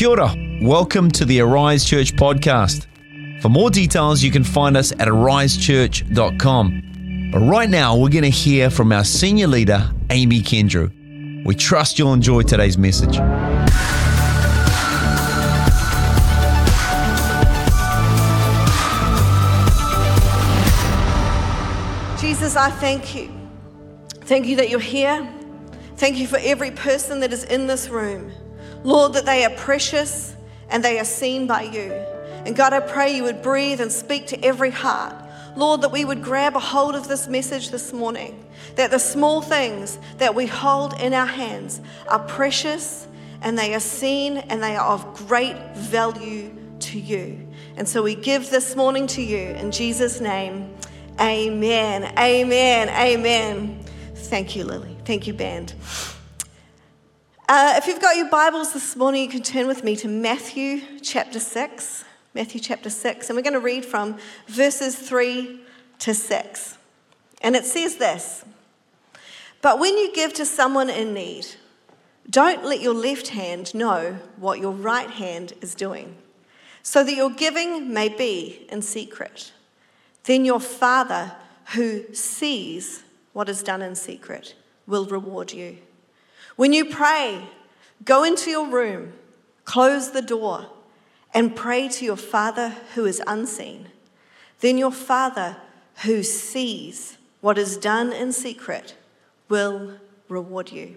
Kia 0.00 0.08
ora. 0.08 0.34
Welcome 0.62 1.10
to 1.10 1.26
the 1.26 1.42
Arise 1.42 1.84
Church 1.84 2.16
podcast. 2.16 2.86
For 3.42 3.50
more 3.50 3.68
details, 3.68 4.22
you 4.22 4.30
can 4.30 4.44
find 4.44 4.74
us 4.74 4.92
at 4.92 5.08
arisechurch.com. 5.08 7.30
But 7.30 7.40
right 7.40 7.68
now, 7.68 7.98
we're 7.98 8.08
going 8.08 8.22
to 8.22 8.30
hear 8.30 8.70
from 8.70 8.92
our 8.92 9.04
senior 9.04 9.46
leader, 9.46 9.92
Amy 10.08 10.40
Kendrew. 10.40 11.44
We 11.44 11.54
trust 11.54 11.98
you'll 11.98 12.14
enjoy 12.14 12.44
today's 12.44 12.78
message. 12.78 13.16
Jesus, 22.18 22.56
I 22.56 22.70
thank 22.70 23.14
you. 23.14 23.30
Thank 24.22 24.46
you 24.46 24.56
that 24.56 24.70
you're 24.70 24.80
here. 24.80 25.30
Thank 25.96 26.16
you 26.16 26.26
for 26.26 26.38
every 26.40 26.70
person 26.70 27.20
that 27.20 27.34
is 27.34 27.44
in 27.44 27.66
this 27.66 27.90
room. 27.90 28.32
Lord, 28.84 29.14
that 29.14 29.26
they 29.26 29.44
are 29.44 29.50
precious 29.50 30.34
and 30.68 30.84
they 30.84 30.98
are 30.98 31.04
seen 31.04 31.46
by 31.46 31.62
you. 31.62 31.92
And 32.44 32.56
God, 32.56 32.72
I 32.72 32.80
pray 32.80 33.14
you 33.14 33.24
would 33.24 33.42
breathe 33.42 33.80
and 33.80 33.92
speak 33.92 34.28
to 34.28 34.44
every 34.44 34.70
heart. 34.70 35.14
Lord, 35.56 35.82
that 35.82 35.92
we 35.92 36.04
would 36.04 36.22
grab 36.22 36.56
a 36.56 36.60
hold 36.60 36.94
of 36.94 37.08
this 37.08 37.28
message 37.28 37.70
this 37.70 37.92
morning, 37.92 38.44
that 38.76 38.90
the 38.90 38.98
small 38.98 39.42
things 39.42 39.98
that 40.18 40.34
we 40.34 40.46
hold 40.46 40.98
in 41.00 41.12
our 41.12 41.26
hands 41.26 41.80
are 42.08 42.20
precious 42.20 43.06
and 43.42 43.58
they 43.58 43.74
are 43.74 43.80
seen 43.80 44.38
and 44.38 44.62
they 44.62 44.76
are 44.76 44.86
of 44.86 45.14
great 45.26 45.56
value 45.74 46.54
to 46.80 46.98
you. 46.98 47.46
And 47.76 47.88
so 47.88 48.02
we 48.02 48.14
give 48.14 48.50
this 48.50 48.76
morning 48.76 49.06
to 49.08 49.22
you 49.22 49.38
in 49.38 49.70
Jesus' 49.70 50.20
name. 50.20 50.74
Amen. 51.20 52.12
Amen. 52.18 52.88
Amen. 52.88 53.84
Thank 54.14 54.56
you, 54.56 54.64
Lily. 54.64 54.96
Thank 55.04 55.26
you, 55.26 55.34
band. 55.34 55.74
Uh, 57.52 57.74
if 57.76 57.88
you've 57.88 58.00
got 58.00 58.16
your 58.16 58.28
Bibles 58.28 58.72
this 58.72 58.94
morning, 58.94 59.24
you 59.24 59.28
can 59.28 59.42
turn 59.42 59.66
with 59.66 59.82
me 59.82 59.96
to 59.96 60.06
Matthew 60.06 60.82
chapter 61.02 61.40
6. 61.40 62.04
Matthew 62.32 62.60
chapter 62.60 62.88
6, 62.88 63.28
and 63.28 63.36
we're 63.36 63.42
going 63.42 63.54
to 63.54 63.58
read 63.58 63.84
from 63.84 64.18
verses 64.46 64.94
3 64.94 65.58
to 65.98 66.14
6. 66.14 66.78
And 67.42 67.56
it 67.56 67.64
says 67.64 67.96
this 67.96 68.44
But 69.62 69.80
when 69.80 69.98
you 69.98 70.14
give 70.14 70.32
to 70.34 70.46
someone 70.46 70.88
in 70.88 71.12
need, 71.12 71.44
don't 72.30 72.64
let 72.64 72.80
your 72.80 72.94
left 72.94 73.30
hand 73.30 73.74
know 73.74 74.16
what 74.36 74.60
your 74.60 74.70
right 74.70 75.10
hand 75.10 75.54
is 75.60 75.74
doing, 75.74 76.14
so 76.84 77.02
that 77.02 77.16
your 77.16 77.30
giving 77.30 77.92
may 77.92 78.08
be 78.08 78.64
in 78.70 78.80
secret. 78.80 79.50
Then 80.22 80.44
your 80.44 80.60
Father, 80.60 81.32
who 81.74 82.14
sees 82.14 83.02
what 83.32 83.48
is 83.48 83.64
done 83.64 83.82
in 83.82 83.96
secret, 83.96 84.54
will 84.86 85.06
reward 85.06 85.52
you. 85.52 85.78
When 86.56 86.72
you 86.72 86.84
pray, 86.84 87.42
go 88.04 88.24
into 88.24 88.50
your 88.50 88.68
room, 88.68 89.12
close 89.64 90.10
the 90.10 90.22
door, 90.22 90.66
and 91.32 91.54
pray 91.54 91.88
to 91.88 92.04
your 92.04 92.16
Father 92.16 92.74
who 92.94 93.04
is 93.04 93.22
unseen. 93.26 93.88
Then 94.60 94.78
your 94.78 94.92
Father 94.92 95.56
who 96.04 96.22
sees 96.22 97.18
what 97.40 97.58
is 97.58 97.76
done 97.76 98.12
in 98.12 98.32
secret 98.32 98.94
will 99.48 99.94
reward 100.28 100.72
you. 100.72 100.96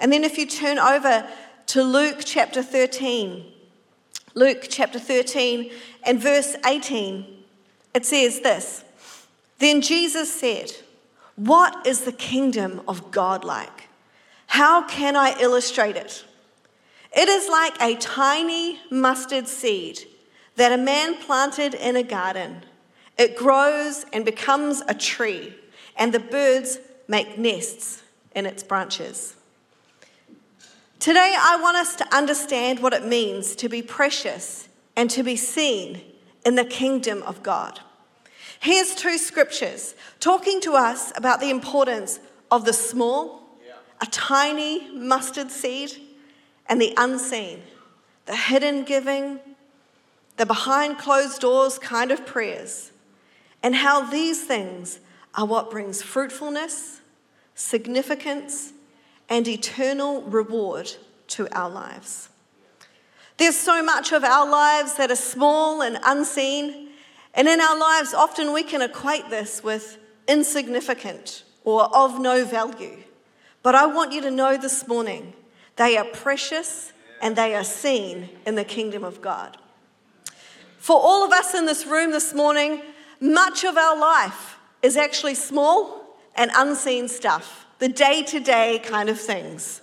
And 0.00 0.12
then 0.12 0.24
if 0.24 0.38
you 0.38 0.46
turn 0.46 0.78
over 0.78 1.28
to 1.68 1.82
Luke 1.82 2.20
chapter 2.24 2.62
13, 2.62 3.44
Luke 4.34 4.66
chapter 4.68 4.98
13 4.98 5.70
and 6.04 6.20
verse 6.20 6.56
18, 6.66 7.26
it 7.94 8.04
says 8.04 8.40
this 8.40 8.84
Then 9.58 9.80
Jesus 9.80 10.32
said, 10.32 10.72
What 11.36 11.86
is 11.86 12.02
the 12.02 12.12
kingdom 12.12 12.82
of 12.86 13.10
God 13.10 13.44
like? 13.44 13.85
How 14.46 14.86
can 14.86 15.16
I 15.16 15.38
illustrate 15.40 15.96
it? 15.96 16.24
It 17.16 17.28
is 17.28 17.48
like 17.48 17.80
a 17.80 17.96
tiny 17.96 18.80
mustard 18.90 19.48
seed 19.48 20.00
that 20.56 20.72
a 20.72 20.78
man 20.78 21.16
planted 21.16 21.74
in 21.74 21.96
a 21.96 22.02
garden. 22.02 22.62
It 23.18 23.36
grows 23.36 24.04
and 24.12 24.24
becomes 24.24 24.82
a 24.88 24.94
tree, 24.94 25.54
and 25.96 26.12
the 26.12 26.20
birds 26.20 26.78
make 27.08 27.38
nests 27.38 28.02
in 28.34 28.46
its 28.46 28.62
branches. 28.62 29.36
Today, 30.98 31.36
I 31.38 31.58
want 31.60 31.76
us 31.76 31.96
to 31.96 32.14
understand 32.14 32.80
what 32.80 32.92
it 32.92 33.06
means 33.06 33.54
to 33.56 33.68
be 33.68 33.82
precious 33.82 34.68
and 34.96 35.08
to 35.10 35.22
be 35.22 35.36
seen 35.36 36.02
in 36.44 36.54
the 36.54 36.64
kingdom 36.64 37.22
of 37.22 37.42
God. 37.42 37.80
Here's 38.60 38.94
two 38.94 39.18
scriptures 39.18 39.94
talking 40.20 40.60
to 40.62 40.72
us 40.72 41.12
about 41.16 41.40
the 41.40 41.50
importance 41.50 42.18
of 42.50 42.64
the 42.64 42.72
small 42.72 43.45
a 44.00 44.06
tiny 44.06 44.90
mustard 44.92 45.50
seed, 45.50 45.92
and 46.68 46.80
the 46.80 46.92
unseen, 46.96 47.62
the 48.26 48.36
hidden 48.36 48.84
giving, 48.84 49.38
the 50.36 50.46
behind 50.46 50.98
closed 50.98 51.40
doors 51.40 51.78
kind 51.78 52.10
of 52.10 52.26
prayers, 52.26 52.92
and 53.62 53.74
how 53.74 54.02
these 54.02 54.44
things 54.44 55.00
are 55.34 55.46
what 55.46 55.70
brings 55.70 56.02
fruitfulness, 56.02 57.00
significance, 57.54 58.72
and 59.28 59.48
eternal 59.48 60.22
reward 60.22 60.92
to 61.28 61.48
our 61.56 61.70
lives. 61.70 62.28
There's 63.38 63.56
so 63.56 63.82
much 63.82 64.12
of 64.12 64.24
our 64.24 64.48
lives 64.48 64.96
that 64.96 65.10
are 65.10 65.16
small 65.16 65.82
and 65.82 65.98
unseen, 66.04 66.90
and 67.34 67.48
in 67.48 67.60
our 67.60 67.78
lives, 67.78 68.14
often 68.14 68.52
we 68.52 68.62
can 68.62 68.82
equate 68.82 69.28
this 69.28 69.62
with 69.62 69.98
insignificant 70.26 71.44
or 71.64 71.94
of 71.94 72.18
no 72.18 72.44
value. 72.44 72.96
But 73.66 73.74
I 73.74 73.86
want 73.86 74.12
you 74.12 74.20
to 74.20 74.30
know 74.30 74.56
this 74.56 74.86
morning 74.86 75.32
they 75.74 75.96
are 75.96 76.04
precious 76.04 76.92
and 77.20 77.34
they 77.34 77.52
are 77.52 77.64
seen 77.64 78.28
in 78.46 78.54
the 78.54 78.62
kingdom 78.62 79.02
of 79.02 79.20
God. 79.20 79.56
For 80.78 80.96
all 80.96 81.24
of 81.24 81.32
us 81.32 81.52
in 81.52 81.66
this 81.66 81.84
room 81.84 82.12
this 82.12 82.32
morning, 82.32 82.80
much 83.18 83.64
of 83.64 83.76
our 83.76 83.98
life 83.98 84.56
is 84.82 84.96
actually 84.96 85.34
small 85.34 86.16
and 86.36 86.52
unseen 86.54 87.08
stuff, 87.08 87.66
the 87.80 87.88
day 87.88 88.22
to 88.28 88.38
day 88.38 88.80
kind 88.84 89.08
of 89.08 89.20
things. 89.20 89.80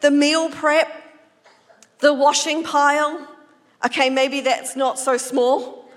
The 0.00 0.10
meal 0.10 0.50
prep, 0.50 0.90
the 2.00 2.12
washing 2.12 2.64
pile. 2.64 3.28
Okay, 3.86 4.10
maybe 4.10 4.40
that's 4.40 4.74
not 4.74 4.98
so 4.98 5.16
small 5.16 5.88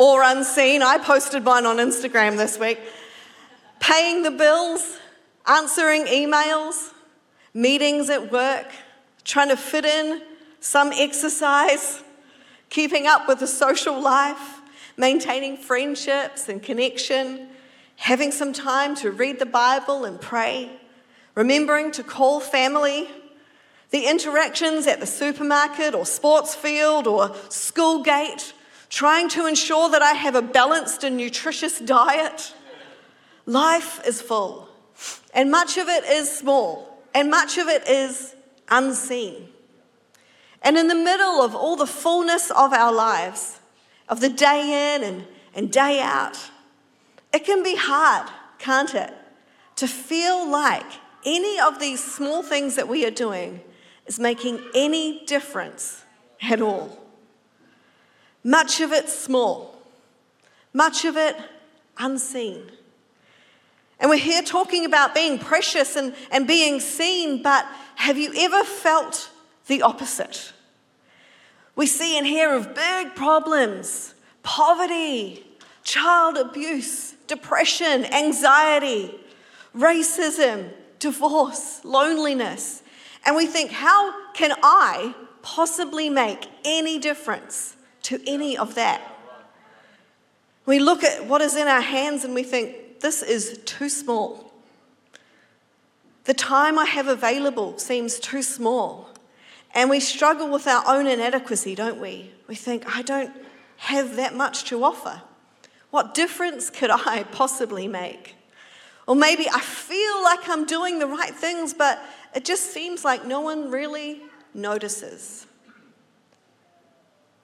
or 0.00 0.24
unseen. 0.24 0.82
I 0.82 0.98
posted 0.98 1.44
mine 1.44 1.66
on 1.66 1.76
Instagram 1.76 2.36
this 2.36 2.58
week. 2.58 2.80
Paying 3.78 4.24
the 4.24 4.32
bills, 4.32 4.98
answering 5.48 6.04
emails, 6.06 6.92
meetings 7.54 8.10
at 8.10 8.30
work, 8.30 8.66
trying 9.24 9.48
to 9.48 9.56
fit 9.56 9.84
in 9.84 10.22
some 10.60 10.92
exercise, 10.92 12.02
keeping 12.68 13.06
up 13.06 13.26
with 13.26 13.38
the 13.38 13.46
social 13.46 14.00
life, 14.00 14.60
maintaining 14.96 15.56
friendships 15.56 16.48
and 16.48 16.62
connection, 16.62 17.48
having 17.96 18.30
some 18.30 18.52
time 18.52 18.94
to 18.96 19.10
read 19.10 19.38
the 19.38 19.46
Bible 19.46 20.04
and 20.04 20.20
pray, 20.20 20.70
remembering 21.34 21.90
to 21.92 22.02
call 22.02 22.40
family, 22.40 23.08
the 23.90 24.06
interactions 24.06 24.86
at 24.86 25.00
the 25.00 25.06
supermarket 25.06 25.94
or 25.94 26.04
sports 26.04 26.54
field 26.54 27.06
or 27.06 27.34
school 27.48 28.02
gate, 28.02 28.52
trying 28.90 29.28
to 29.30 29.46
ensure 29.46 29.88
that 29.90 30.02
I 30.02 30.12
have 30.12 30.34
a 30.34 30.42
balanced 30.42 31.04
and 31.04 31.16
nutritious 31.16 31.78
diet. 31.78 32.54
Life 33.46 34.06
is 34.06 34.20
full. 34.20 34.67
And 35.34 35.50
much 35.50 35.76
of 35.76 35.88
it 35.88 36.04
is 36.04 36.30
small, 36.30 37.02
and 37.14 37.30
much 37.30 37.58
of 37.58 37.68
it 37.68 37.88
is 37.88 38.34
unseen. 38.68 39.48
And 40.62 40.76
in 40.76 40.88
the 40.88 40.94
middle 40.94 41.42
of 41.42 41.54
all 41.54 41.76
the 41.76 41.86
fullness 41.86 42.50
of 42.50 42.72
our 42.72 42.92
lives, 42.92 43.60
of 44.08 44.20
the 44.20 44.28
day 44.28 44.94
in 44.94 45.04
and, 45.04 45.26
and 45.54 45.70
day 45.70 46.00
out, 46.00 46.50
it 47.32 47.44
can 47.44 47.62
be 47.62 47.76
hard, 47.76 48.28
can't 48.58 48.94
it, 48.94 49.12
to 49.76 49.86
feel 49.86 50.48
like 50.48 50.86
any 51.24 51.60
of 51.60 51.78
these 51.78 52.02
small 52.02 52.42
things 52.42 52.74
that 52.76 52.88
we 52.88 53.04
are 53.06 53.10
doing 53.10 53.60
is 54.06 54.18
making 54.18 54.60
any 54.74 55.24
difference 55.26 56.04
at 56.42 56.60
all. 56.60 56.98
Much 58.42 58.80
of 58.80 58.92
it 58.92 59.08
small, 59.08 59.76
much 60.72 61.04
of 61.04 61.16
it 61.16 61.36
unseen. 61.98 62.70
And 64.00 64.10
we're 64.10 64.16
here 64.16 64.42
talking 64.42 64.84
about 64.84 65.14
being 65.14 65.38
precious 65.38 65.96
and, 65.96 66.14
and 66.30 66.46
being 66.46 66.80
seen, 66.80 67.42
but 67.42 67.66
have 67.96 68.16
you 68.16 68.32
ever 68.36 68.62
felt 68.62 69.30
the 69.66 69.82
opposite? 69.82 70.52
We 71.74 71.86
see 71.86 72.16
and 72.16 72.26
hear 72.26 72.54
of 72.54 72.74
big 72.74 73.14
problems, 73.14 74.14
poverty, 74.42 75.44
child 75.82 76.36
abuse, 76.36 77.14
depression, 77.26 78.04
anxiety, 78.06 79.14
racism, 79.74 80.70
divorce, 80.98 81.84
loneliness. 81.84 82.82
And 83.24 83.36
we 83.36 83.46
think, 83.46 83.70
how 83.70 84.32
can 84.32 84.52
I 84.62 85.14
possibly 85.42 86.08
make 86.08 86.46
any 86.64 86.98
difference 86.98 87.76
to 88.02 88.20
any 88.26 88.56
of 88.56 88.74
that? 88.76 89.02
We 90.66 90.78
look 90.78 91.02
at 91.02 91.26
what 91.26 91.40
is 91.40 91.56
in 91.56 91.66
our 91.66 91.80
hands 91.80 92.24
and 92.24 92.34
we 92.34 92.42
think, 92.42 92.76
this 93.00 93.22
is 93.22 93.60
too 93.64 93.88
small. 93.88 94.52
The 96.24 96.34
time 96.34 96.78
I 96.78 96.84
have 96.84 97.08
available 97.08 97.78
seems 97.78 98.20
too 98.20 98.42
small. 98.42 99.08
And 99.74 99.90
we 99.90 100.00
struggle 100.00 100.50
with 100.50 100.66
our 100.66 100.82
own 100.86 101.06
inadequacy, 101.06 101.74
don't 101.74 102.00
we? 102.00 102.32
We 102.46 102.54
think, 102.54 102.84
I 102.96 103.02
don't 103.02 103.32
have 103.78 104.16
that 104.16 104.34
much 104.34 104.64
to 104.64 104.82
offer. 104.82 105.22
What 105.90 106.14
difference 106.14 106.70
could 106.70 106.90
I 106.90 107.22
possibly 107.32 107.88
make? 107.88 108.34
Or 109.06 109.16
maybe 109.16 109.48
I 109.48 109.60
feel 109.60 110.22
like 110.22 110.48
I'm 110.48 110.66
doing 110.66 110.98
the 110.98 111.06
right 111.06 111.34
things, 111.34 111.72
but 111.72 112.02
it 112.34 112.44
just 112.44 112.72
seems 112.72 113.04
like 113.04 113.24
no 113.24 113.40
one 113.40 113.70
really 113.70 114.20
notices. 114.52 115.46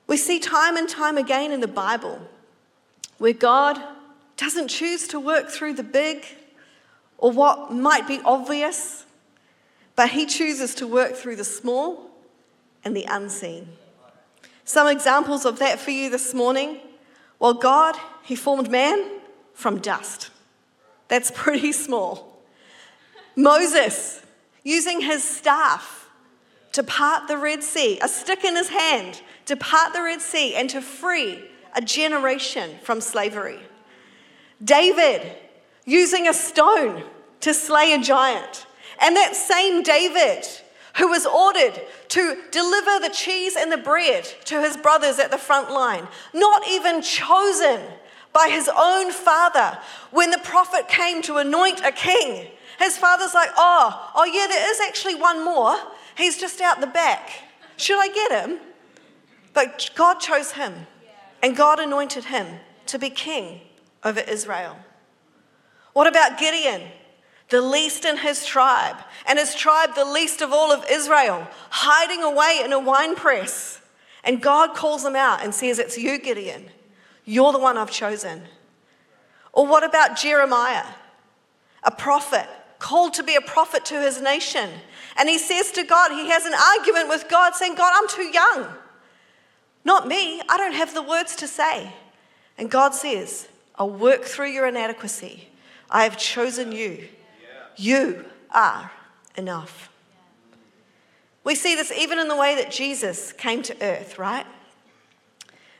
We 0.06 0.18
see 0.18 0.38
time 0.38 0.76
and 0.76 0.88
time 0.88 1.16
again 1.16 1.52
in 1.52 1.60
the 1.60 1.68
Bible 1.68 2.20
where 3.16 3.32
God 3.32 3.80
doesn't 4.36 4.68
choose 4.68 5.08
to 5.08 5.20
work 5.20 5.48
through 5.48 5.74
the 5.74 5.82
big 5.82 6.24
or 7.18 7.30
what 7.30 7.72
might 7.72 8.06
be 8.06 8.20
obvious, 8.24 9.04
but 9.96 10.10
He 10.10 10.26
chooses 10.26 10.74
to 10.76 10.86
work 10.86 11.14
through 11.14 11.36
the 11.36 11.44
small 11.44 12.10
and 12.84 12.96
the 12.96 13.06
unseen. 13.08 13.68
Some 14.64 14.88
examples 14.88 15.44
of 15.44 15.58
that 15.58 15.78
for 15.78 15.90
you 15.90 16.10
this 16.10 16.34
morning. 16.34 16.80
Well, 17.38 17.54
God, 17.54 17.96
He 18.22 18.34
formed 18.34 18.70
man 18.70 19.20
from 19.52 19.78
dust. 19.78 20.30
That's 21.08 21.30
pretty 21.34 21.72
small. 21.72 22.42
Moses, 23.36 24.22
using 24.62 25.00
his 25.00 25.22
staff 25.22 26.08
to 26.72 26.82
part 26.82 27.28
the 27.28 27.36
Red 27.36 27.62
Sea, 27.62 27.98
a 28.00 28.08
stick 28.08 28.44
in 28.44 28.56
his 28.56 28.68
hand 28.68 29.20
to 29.46 29.56
part 29.56 29.92
the 29.92 30.02
Red 30.02 30.20
Sea 30.20 30.54
and 30.54 30.68
to 30.70 30.80
free 30.80 31.44
a 31.76 31.80
generation 31.80 32.78
from 32.82 33.00
slavery. 33.00 33.60
David, 34.62 35.36
using 35.84 36.28
a 36.28 36.34
stone 36.34 37.04
to 37.40 37.54
slay 37.54 37.92
a 37.92 37.98
giant. 37.98 38.66
And 39.00 39.16
that 39.16 39.36
same 39.36 39.82
David, 39.82 40.46
who 40.96 41.08
was 41.08 41.26
ordered 41.26 41.80
to 42.08 42.38
deliver 42.50 43.00
the 43.00 43.12
cheese 43.12 43.56
and 43.56 43.70
the 43.70 43.76
bread 43.76 44.24
to 44.44 44.62
his 44.62 44.76
brothers 44.76 45.18
at 45.18 45.30
the 45.30 45.38
front 45.38 45.70
line, 45.70 46.06
not 46.32 46.66
even 46.68 47.02
chosen 47.02 47.80
by 48.32 48.48
his 48.48 48.70
own 48.76 49.12
father 49.12 49.78
when 50.10 50.30
the 50.30 50.38
prophet 50.38 50.88
came 50.88 51.22
to 51.22 51.36
anoint 51.36 51.80
a 51.84 51.92
king. 51.92 52.48
His 52.78 52.96
father's 52.96 53.34
like, 53.34 53.50
Oh, 53.56 54.10
oh, 54.14 54.24
yeah, 54.24 54.46
there 54.48 54.70
is 54.70 54.80
actually 54.80 55.14
one 55.14 55.44
more. 55.44 55.76
He's 56.16 56.38
just 56.38 56.60
out 56.60 56.80
the 56.80 56.86
back. 56.86 57.30
Should 57.76 57.98
I 57.98 58.08
get 58.08 58.46
him? 58.46 58.58
But 59.52 59.90
God 59.94 60.18
chose 60.18 60.52
him, 60.52 60.86
and 61.42 61.56
God 61.56 61.78
anointed 61.78 62.24
him 62.24 62.46
to 62.86 62.98
be 62.98 63.10
king 63.10 63.60
over 64.04 64.20
Israel. 64.20 64.76
What 65.92 66.06
about 66.06 66.38
Gideon? 66.38 66.82
The 67.50 67.60
least 67.60 68.04
in 68.04 68.16
his 68.16 68.44
tribe, 68.44 68.96
and 69.26 69.38
his 69.38 69.54
tribe 69.54 69.94
the 69.94 70.04
least 70.04 70.40
of 70.40 70.52
all 70.52 70.72
of 70.72 70.84
Israel, 70.90 71.46
hiding 71.70 72.22
away 72.22 72.62
in 72.64 72.72
a 72.72 72.78
wine 72.78 73.14
press. 73.14 73.80
And 74.24 74.40
God 74.40 74.74
calls 74.74 75.04
him 75.04 75.14
out 75.14 75.42
and 75.42 75.54
says, 75.54 75.78
It's 75.78 75.98
you, 75.98 76.18
Gideon. 76.18 76.66
You're 77.24 77.52
the 77.52 77.58
one 77.58 77.76
I've 77.76 77.90
chosen. 77.90 78.42
Or 79.52 79.66
what 79.66 79.84
about 79.84 80.16
Jeremiah, 80.16 80.84
a 81.82 81.90
prophet, 81.90 82.46
called 82.78 83.14
to 83.14 83.22
be 83.22 83.36
a 83.36 83.40
prophet 83.40 83.84
to 83.86 84.00
his 84.00 84.20
nation? 84.20 84.68
And 85.16 85.28
he 85.28 85.38
says 85.38 85.70
to 85.72 85.84
God, 85.84 86.10
he 86.10 86.28
has 86.28 86.44
an 86.44 86.54
argument 86.54 87.08
with 87.08 87.28
God 87.28 87.54
saying, 87.54 87.76
God, 87.76 87.92
I'm 87.94 88.08
too 88.08 88.30
young. 88.32 88.66
Not 89.84 90.08
me, 90.08 90.40
I 90.48 90.56
don't 90.56 90.72
have 90.72 90.92
the 90.92 91.02
words 91.02 91.36
to 91.36 91.46
say. 91.46 91.92
And 92.58 92.70
God 92.70 92.94
says, 92.94 93.48
I'll 93.76 93.90
work 93.90 94.24
through 94.24 94.50
your 94.50 94.66
inadequacy. 94.66 95.48
I 95.90 96.04
have 96.04 96.16
chosen 96.16 96.72
you. 96.72 97.08
You 97.76 98.24
are 98.50 98.90
enough. 99.36 99.90
We 101.42 101.54
see 101.54 101.74
this 101.74 101.92
even 101.92 102.18
in 102.18 102.28
the 102.28 102.36
way 102.36 102.54
that 102.54 102.70
Jesus 102.70 103.32
came 103.32 103.62
to 103.62 103.76
earth, 103.82 104.18
right? 104.18 104.46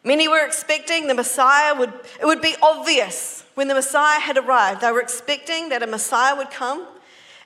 Many 0.02 0.28
were 0.28 0.44
expecting 0.44 1.06
the 1.06 1.14
Messiah 1.14 1.74
would, 1.74 1.92
it 2.20 2.26
would 2.26 2.42
be 2.42 2.54
obvious 2.62 3.44
when 3.54 3.68
the 3.68 3.74
Messiah 3.74 4.20
had 4.20 4.36
arrived. 4.36 4.82
They 4.82 4.92
were 4.92 5.00
expecting 5.00 5.70
that 5.70 5.82
a 5.82 5.86
Messiah 5.86 6.36
would 6.36 6.50
come. 6.50 6.86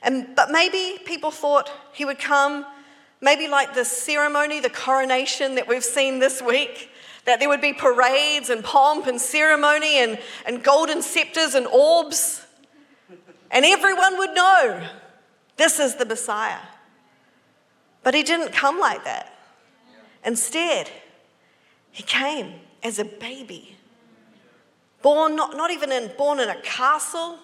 And, 0.03 0.35
but 0.35 0.51
maybe 0.51 0.99
people 1.05 1.31
thought 1.31 1.71
he 1.93 2.05
would 2.05 2.19
come, 2.19 2.67
maybe 3.21 3.47
like 3.47 3.75
the 3.75 3.85
ceremony, 3.85 4.59
the 4.59 4.71
coronation 4.71 5.55
that 5.55 5.69
we've 5.69 5.85
seen 5.85 6.19
this 6.19 6.43
week, 6.43 6.91
that 7.29 7.41
there 7.41 7.49
would 7.51 7.61
be 7.61 7.75
parades 7.75 8.49
and 8.49 8.65
pomp 8.65 9.07
and 9.07 9.21
ceremony 9.21 9.99
and, 9.99 10.19
and 10.47 10.65
golden 10.65 11.03
scepters 11.03 11.55
and 11.55 11.67
orbs. 11.67 12.47
And 13.51 13.67
everyone 13.67 14.17
would 14.17 14.35
know 14.35 14.89
this 15.59 15.79
is 15.79 15.97
the 15.97 16.07
Messiah. 16.07 16.61
But 18.03 18.15
he 18.15 18.23
didn't 18.23 18.53
come 18.53 18.81
like 18.81 19.05
that. 19.05 19.35
Instead, 20.25 20.91
he 21.91 22.03
came 22.03 22.55
as 22.83 22.99
a 22.99 23.05
baby, 23.05 23.77
born 25.03 25.37
not, 25.37 25.55
not 25.55 25.71
even 25.71 25.93
in, 25.93 26.11
born 26.17 26.41
in 26.41 26.49
a 26.49 26.61
castle, 26.63 27.39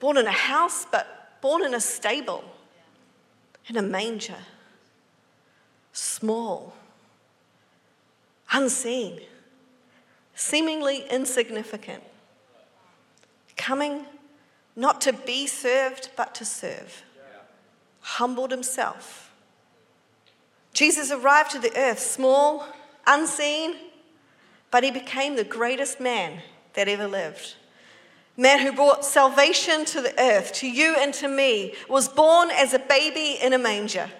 born 0.00 0.16
in 0.16 0.26
a 0.26 0.30
house, 0.30 0.86
but 0.90 1.40
born 1.42 1.62
in 1.62 1.74
a 1.74 1.80
stable, 1.80 2.42
in 3.66 3.76
a 3.76 3.82
manger, 3.82 4.38
small, 5.92 6.72
unseen, 8.52 9.20
seemingly 10.34 11.04
insignificant, 11.10 12.02
coming 13.56 14.06
not 14.76 15.00
to 15.00 15.12
be 15.12 15.46
served, 15.46 16.10
but 16.16 16.34
to 16.34 16.44
serve, 16.44 17.02
humbled 18.00 18.50
himself 18.50 19.32
Jesus 20.72 21.10
arrived 21.10 21.50
to 21.52 21.58
the 21.58 21.76
earth 21.76 21.98
small, 21.98 22.66
unseen, 23.06 23.76
but 24.70 24.84
he 24.84 24.90
became 24.90 25.36
the 25.36 25.44
greatest 25.44 26.00
man 26.00 26.40
that 26.74 26.88
ever 26.88 27.06
lived. 27.06 27.56
Man 28.36 28.60
who 28.60 28.72
brought 28.72 29.04
salvation 29.04 29.84
to 29.86 30.00
the 30.00 30.18
earth, 30.18 30.54
to 30.54 30.70
you 30.70 30.96
and 30.98 31.12
to 31.14 31.28
me, 31.28 31.74
was 31.88 32.08
born 32.08 32.50
as 32.50 32.72
a 32.72 32.78
baby 32.78 33.38
in 33.42 33.52
a 33.52 33.58
manger. 33.58 34.10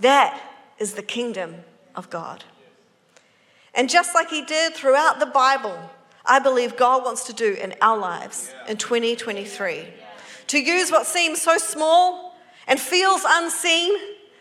That 0.00 0.40
is 0.80 0.94
the 0.94 1.02
kingdom 1.02 1.54
of 1.94 2.10
God. 2.10 2.42
And 3.76 3.90
just 3.90 4.14
like 4.14 4.30
he 4.30 4.42
did 4.42 4.74
throughout 4.74 5.20
the 5.20 5.26
Bible, 5.26 5.78
I 6.24 6.38
believe 6.38 6.76
God 6.76 7.04
wants 7.04 7.24
to 7.24 7.32
do 7.32 7.52
in 7.52 7.74
our 7.82 7.98
lives 7.98 8.52
in 8.66 8.78
2023. 8.78 9.86
To 10.48 10.58
use 10.58 10.90
what 10.90 11.06
seems 11.06 11.42
so 11.42 11.58
small 11.58 12.36
and 12.66 12.80
feels 12.80 13.22
unseen 13.28 13.92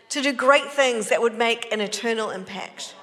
to 0.10 0.22
do 0.22 0.32
great 0.32 0.72
things 0.72 1.10
that 1.10 1.22
would 1.22 1.38
make 1.38 1.72
an 1.72 1.82
eternal 1.82 2.30
impact. 2.30 2.96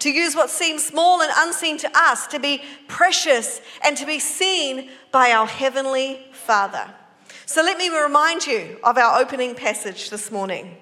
To 0.00 0.10
use 0.10 0.34
what 0.34 0.48
seems 0.48 0.84
small 0.84 1.20
and 1.20 1.32
unseen 1.36 1.76
to 1.78 1.90
us 1.94 2.26
to 2.28 2.38
be 2.38 2.62
precious 2.86 3.60
and 3.84 3.96
to 3.96 4.06
be 4.06 4.18
seen 4.18 4.90
by 5.10 5.32
our 5.32 5.46
Heavenly 5.46 6.26
Father. 6.32 6.94
So 7.46 7.62
let 7.62 7.76
me 7.76 7.88
remind 7.88 8.46
you 8.46 8.78
of 8.84 8.96
our 8.96 9.20
opening 9.20 9.54
passage 9.54 10.08
this 10.08 10.30
morning. 10.30 10.76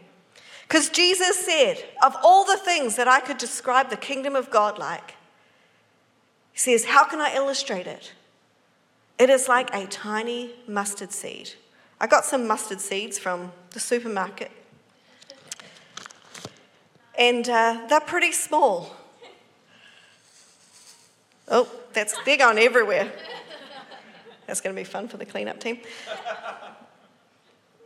Because 0.69 0.91
Jesus 0.91 1.39
said, 1.39 1.83
of 2.03 2.15
all 2.23 2.45
the 2.45 2.59
things 2.59 2.97
that 2.97 3.09
I 3.09 3.21
could 3.21 3.39
describe 3.39 3.89
the 3.89 3.97
kingdom 3.97 4.37
of 4.37 4.51
God 4.51 4.79
like, 4.79 5.15
He 6.53 6.59
says, 6.59 6.85
How 6.85 7.05
can 7.05 7.21
I 7.21 7.35
illustrate 7.35 7.87
it? 7.87 8.13
It 9.19 9.31
is 9.31 9.49
like 9.49 9.75
a 9.75 9.87
tiny 9.87 10.51
mustard 10.69 11.13
seed. 11.13 11.51
I 12.01 12.07
got 12.07 12.25
some 12.25 12.47
mustard 12.47 12.81
seeds 12.81 13.19
from 13.19 13.51
the 13.71 13.81
supermarket 13.81 14.53
and 17.19 17.49
uh, 17.49 17.87
they're 17.89 18.01
pretty 18.01 18.33
small. 18.33 18.95
Oh, 21.49 21.69
that's 21.93 22.15
they're 22.25 22.37
going 22.37 22.59
everywhere. 22.59 23.13
That's 24.47 24.61
going 24.61 24.75
to 24.75 24.81
be 24.81 24.85
fun 24.85 25.09
for 25.09 25.17
the 25.17 25.27
cleanup 25.27 25.61
team. 25.61 25.81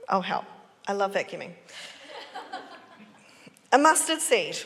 Oh, 0.09 0.21
help. 0.21 0.45
I 0.87 0.93
love 0.93 1.15
vacuuming. 1.15 1.53
A 3.73 3.79
mustard 3.79 4.21
seed. 4.21 4.59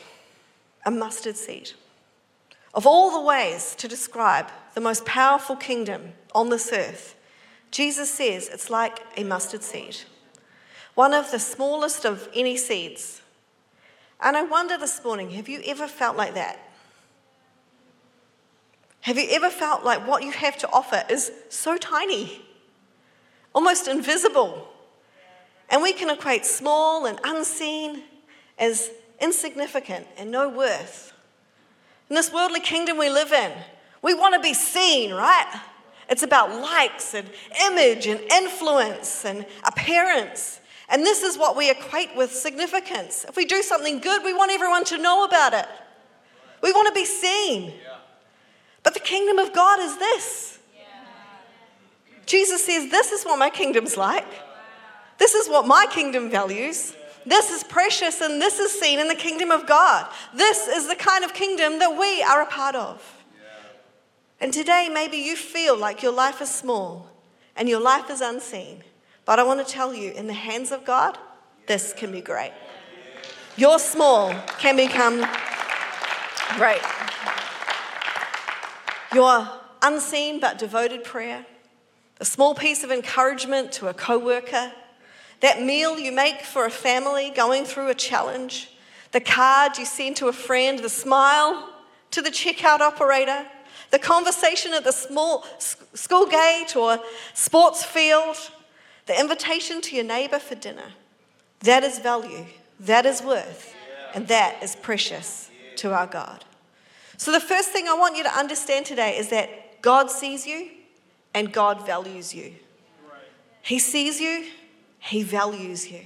A 0.85 0.91
mustard 0.91 1.37
seed. 1.37 1.71
Of 2.73 2.85
all 2.85 3.11
the 3.11 3.25
ways 3.25 3.73
to 3.75 3.87
describe 3.87 4.51
the 4.75 4.81
most 4.81 5.05
powerful 5.05 5.55
kingdom 5.55 6.13
on 6.35 6.49
this 6.49 6.71
earth, 6.71 7.15
Jesus 7.71 8.09
says 8.11 8.49
it's 8.49 8.69
like 8.69 8.99
a 9.15 9.23
mustard 9.23 9.63
seed. 9.63 9.97
One 10.93 11.13
of 11.13 11.31
the 11.31 11.39
smallest 11.39 12.05
of 12.05 12.29
any 12.33 12.57
seeds 12.57 13.21
and 14.19 14.35
I 14.35 14.43
wonder 14.43 14.77
this 14.77 15.03
morning 15.03 15.31
have 15.31 15.47
you 15.47 15.61
ever 15.65 15.87
felt 15.87 16.17
like 16.17 16.33
that? 16.33 16.59
Have 19.01 19.17
you 19.17 19.27
ever 19.31 19.49
felt 19.49 19.83
like 19.83 20.05
what 20.07 20.23
you 20.23 20.31
have 20.31 20.57
to 20.59 20.71
offer 20.71 21.03
is 21.09 21.31
so 21.49 21.77
tiny, 21.77 22.41
almost 23.53 23.87
invisible? 23.87 24.67
And 25.69 25.81
we 25.81 25.93
can 25.93 26.09
equate 26.09 26.45
small 26.45 27.05
and 27.05 27.19
unseen 27.23 28.03
as 28.57 28.89
insignificant 29.19 30.07
and 30.17 30.31
no 30.31 30.49
worth. 30.49 31.13
In 32.09 32.15
this 32.15 32.31
worldly 32.31 32.61
kingdom 32.61 32.97
we 32.97 33.09
live 33.09 33.31
in, 33.31 33.51
we 34.01 34.13
want 34.13 34.35
to 34.35 34.39
be 34.39 34.53
seen, 34.53 35.13
right? 35.13 35.61
It's 36.09 36.23
about 36.23 36.49
likes 36.61 37.13
and 37.13 37.29
image 37.65 38.07
and 38.07 38.19
influence 38.31 39.25
and 39.25 39.45
appearance. 39.65 40.61
And 40.89 41.03
this 41.03 41.21
is 41.21 41.37
what 41.37 41.57
we 41.57 41.69
equate 41.69 42.15
with 42.15 42.31
significance. 42.31 43.25
If 43.27 43.35
we 43.35 43.45
do 43.45 43.61
something 43.61 43.99
good, 43.99 44.23
we 44.23 44.33
want 44.33 44.51
everyone 44.51 44.85
to 44.85 44.97
know 44.97 45.25
about 45.25 45.53
it. 45.53 45.67
We 46.61 46.71
want 46.71 46.87
to 46.87 46.93
be 46.93 47.05
seen. 47.05 47.73
But 48.83 48.93
the 48.93 49.01
kingdom 49.01 49.37
of 49.37 49.53
God 49.53 49.79
is 49.81 49.97
this. 49.97 50.59
Jesus 52.25 52.65
says, 52.65 52.89
This 52.89 53.11
is 53.11 53.23
what 53.25 53.37
my 53.37 53.49
kingdom's 53.49 53.97
like. 53.97 54.27
This 55.17 55.33
is 55.33 55.49
what 55.49 55.67
my 55.67 55.87
kingdom 55.89 56.29
values. 56.29 56.93
This 57.27 57.51
is 57.51 57.63
precious 57.63 58.21
and 58.21 58.41
this 58.41 58.57
is 58.57 58.71
seen 58.71 58.99
in 58.99 59.09
the 59.09 59.15
kingdom 59.15 59.51
of 59.51 59.67
God. 59.67 60.09
This 60.33 60.67
is 60.67 60.87
the 60.87 60.95
kind 60.95 61.25
of 61.25 61.33
kingdom 61.33 61.79
that 61.79 61.97
we 61.97 62.23
are 62.23 62.41
a 62.41 62.45
part 62.45 62.73
of. 62.73 63.03
And 64.39 64.53
today, 64.53 64.87
maybe 64.91 65.17
you 65.17 65.35
feel 65.35 65.75
like 65.75 66.01
your 66.01 66.13
life 66.13 66.41
is 66.41 66.49
small 66.49 67.09
and 67.57 67.67
your 67.67 67.81
life 67.81 68.09
is 68.09 68.21
unseen. 68.21 68.83
But 69.25 69.39
I 69.39 69.43
want 69.43 69.65
to 69.65 69.71
tell 69.71 69.93
you, 69.93 70.11
in 70.11 70.27
the 70.27 70.33
hands 70.33 70.71
of 70.71 70.85
God, 70.85 71.17
this 71.65 71.91
can 71.91 72.13
be 72.13 72.21
great. 72.21 72.53
Your 73.57 73.77
small 73.77 74.33
can 74.59 74.77
become 74.77 75.25
great. 76.55 76.81
Your 79.13 79.49
unseen 79.81 80.39
but 80.39 80.57
devoted 80.57 81.03
prayer, 81.03 81.45
a 82.21 82.25
small 82.25 82.55
piece 82.55 82.83
of 82.85 82.91
encouragement 82.91 83.73
to 83.73 83.87
a 83.87 83.93
coworker, 83.93 84.71
that 85.41 85.61
meal 85.61 85.99
you 85.99 86.11
make 86.11 86.41
for 86.41 86.65
a 86.65 86.71
family 86.71 87.31
going 87.35 87.65
through 87.65 87.89
a 87.89 87.95
challenge, 87.95 88.69
the 89.11 89.19
card 89.19 89.77
you 89.77 89.85
send 89.85 90.15
to 90.17 90.27
a 90.27 90.33
friend, 90.33 90.79
the 90.79 90.89
smile 90.89 91.69
to 92.11 92.21
the 92.21 92.29
checkout 92.29 92.79
operator, 92.79 93.45
the 93.91 93.99
conversation 93.99 94.73
at 94.73 94.83
the 94.83 94.91
small 94.91 95.45
school 95.93 96.25
gate 96.25 96.75
or 96.75 96.99
sports 97.33 97.83
field, 97.83 98.35
the 99.05 99.19
invitation 99.19 99.81
to 99.81 99.95
your 99.95 100.05
neighbor 100.05 100.39
for 100.39 100.55
dinner. 100.55 100.91
That 101.61 101.83
is 101.83 101.99
value, 101.99 102.45
that 102.79 103.05
is 103.05 103.21
worth, 103.21 103.73
and 104.13 104.27
that 104.27 104.61
is 104.61 104.75
precious 104.75 105.49
to 105.77 105.93
our 105.93 106.07
God. 106.07 106.43
So, 107.17 107.31
the 107.31 107.39
first 107.39 107.69
thing 107.69 107.87
I 107.87 107.93
want 107.93 108.15
you 108.15 108.23
to 108.23 108.37
understand 108.37 108.85
today 108.85 109.17
is 109.17 109.29
that 109.29 109.81
God 109.81 110.11
sees 110.11 110.45
you 110.45 110.69
and 111.33 111.51
God 111.51 111.85
values 111.85 112.33
you. 112.33 112.53
He 113.61 113.79
sees 113.79 114.21
you, 114.21 114.45
He 114.99 115.23
values 115.23 115.91
you. 115.91 116.01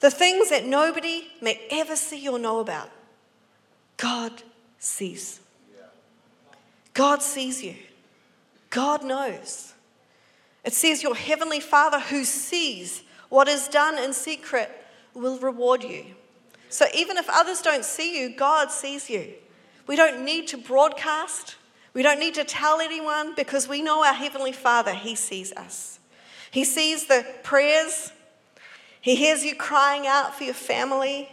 The 0.00 0.10
things 0.10 0.50
that 0.50 0.64
nobody 0.64 1.28
may 1.40 1.60
ever 1.70 1.94
see 1.94 2.26
or 2.28 2.38
know 2.38 2.60
about, 2.60 2.90
God 3.96 4.42
sees. 4.78 5.40
God 6.94 7.22
sees 7.22 7.62
you. 7.62 7.76
God 8.70 9.04
knows. 9.04 9.74
It 10.64 10.72
says, 10.72 11.02
Your 11.02 11.14
heavenly 11.14 11.60
Father 11.60 12.00
who 12.00 12.24
sees 12.24 13.02
what 13.28 13.48
is 13.48 13.68
done 13.68 13.98
in 13.98 14.12
secret 14.12 14.70
will 15.14 15.38
reward 15.38 15.82
you. 15.84 16.04
So 16.68 16.86
even 16.94 17.16
if 17.16 17.28
others 17.28 17.62
don't 17.62 17.84
see 17.84 18.20
you, 18.20 18.34
God 18.34 18.70
sees 18.70 19.08
you. 19.08 19.34
We 19.86 19.96
don't 19.96 20.24
need 20.24 20.48
to 20.48 20.56
broadcast, 20.56 21.56
we 21.94 22.02
don't 22.02 22.20
need 22.20 22.34
to 22.34 22.44
tell 22.44 22.80
anyone 22.80 23.34
because 23.34 23.68
we 23.68 23.82
know 23.82 24.04
our 24.04 24.14
Heavenly 24.14 24.52
Father, 24.52 24.94
He 24.94 25.14
sees 25.14 25.52
us. 25.52 25.99
He 26.50 26.64
sees 26.64 27.06
the 27.06 27.24
prayers, 27.42 28.12
He 29.00 29.14
hears 29.14 29.44
you 29.44 29.54
crying 29.54 30.06
out 30.06 30.34
for 30.34 30.44
your 30.44 30.54
family. 30.54 31.28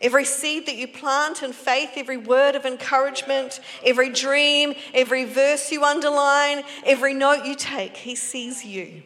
Every 0.00 0.24
seed 0.24 0.66
that 0.66 0.74
you 0.74 0.88
plant 0.88 1.44
in 1.44 1.52
faith, 1.52 1.90
every 1.94 2.16
word 2.16 2.56
of 2.56 2.66
encouragement, 2.66 3.60
every 3.84 4.10
dream, 4.10 4.74
every 4.92 5.24
verse 5.24 5.70
you 5.70 5.84
underline, 5.84 6.64
every 6.84 7.14
note 7.14 7.44
you 7.44 7.54
take, 7.54 7.96
He 7.98 8.16
sees 8.16 8.64
you. 8.64 9.04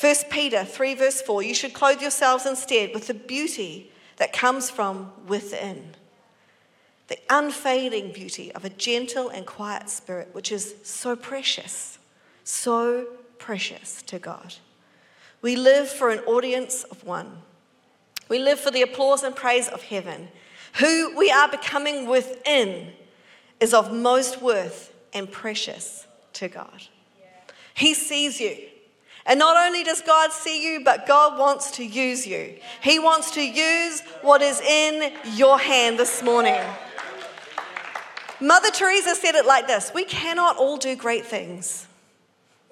1 0.00 0.14
Peter 0.30 0.64
3, 0.64 0.94
verse 0.94 1.20
4 1.20 1.42
You 1.42 1.54
should 1.54 1.74
clothe 1.74 2.00
yourselves 2.00 2.46
instead 2.46 2.94
with 2.94 3.08
the 3.08 3.14
beauty 3.14 3.92
that 4.16 4.32
comes 4.32 4.70
from 4.70 5.12
within. 5.26 5.94
The 7.08 7.18
unfading 7.28 8.12
beauty 8.12 8.50
of 8.52 8.64
a 8.64 8.70
gentle 8.70 9.28
and 9.28 9.46
quiet 9.46 9.90
spirit, 9.90 10.30
which 10.32 10.50
is 10.50 10.74
so 10.82 11.14
precious, 11.14 11.98
so 12.42 13.06
precious 13.38 14.02
to 14.02 14.18
God. 14.18 14.54
We 15.42 15.56
live 15.56 15.88
for 15.88 16.10
an 16.10 16.20
audience 16.20 16.84
of 16.84 17.04
one. 17.04 17.38
We 18.28 18.38
live 18.38 18.58
for 18.58 18.70
the 18.70 18.82
applause 18.82 19.22
and 19.22 19.36
praise 19.36 19.68
of 19.68 19.82
heaven. 19.82 20.28
Who 20.80 21.16
we 21.16 21.30
are 21.30 21.48
becoming 21.48 22.08
within 22.08 22.92
is 23.60 23.74
of 23.74 23.92
most 23.92 24.40
worth 24.40 24.92
and 25.12 25.30
precious 25.30 26.06
to 26.34 26.48
God. 26.48 26.82
He 27.74 27.94
sees 27.94 28.40
you. 28.40 28.56
And 29.26 29.38
not 29.38 29.56
only 29.56 29.82
does 29.82 30.02
God 30.02 30.32
see 30.32 30.70
you, 30.70 30.84
but 30.84 31.06
God 31.06 31.38
wants 31.38 31.70
to 31.72 31.84
use 31.84 32.26
you. 32.26 32.56
He 32.82 32.98
wants 32.98 33.30
to 33.32 33.42
use 33.42 34.02
what 34.22 34.42
is 34.42 34.60
in 34.60 35.12
your 35.34 35.58
hand 35.58 35.98
this 35.98 36.22
morning. 36.22 36.62
Mother 38.40 38.70
Teresa 38.70 39.14
said 39.14 39.34
it 39.34 39.46
like 39.46 39.66
this 39.66 39.92
We 39.94 40.04
cannot 40.04 40.58
all 40.58 40.76
do 40.76 40.94
great 40.94 41.24
things, 41.24 41.86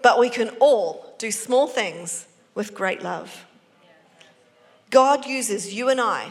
but 0.03 0.19
we 0.19 0.29
can 0.29 0.51
all 0.61 1.15
do 1.19 1.31
small 1.31 1.67
things 1.67 2.27
with 2.55 2.75
great 2.75 3.03
love. 3.03 3.47
God 4.91 5.25
uses 5.27 5.73
you 5.73 5.89
and 5.89 6.01
I 6.01 6.29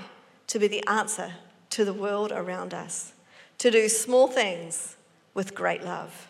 to 0.47 0.59
be 0.59 0.67
the 0.67 0.85
answer 0.87 1.33
to 1.71 1.85
the 1.85 1.93
world 1.93 2.31
around 2.31 2.73
us, 2.73 3.13
to 3.57 3.71
do 3.71 3.89
small 3.89 4.27
things 4.27 4.97
with 5.33 5.55
great 5.55 5.83
love. 5.83 6.29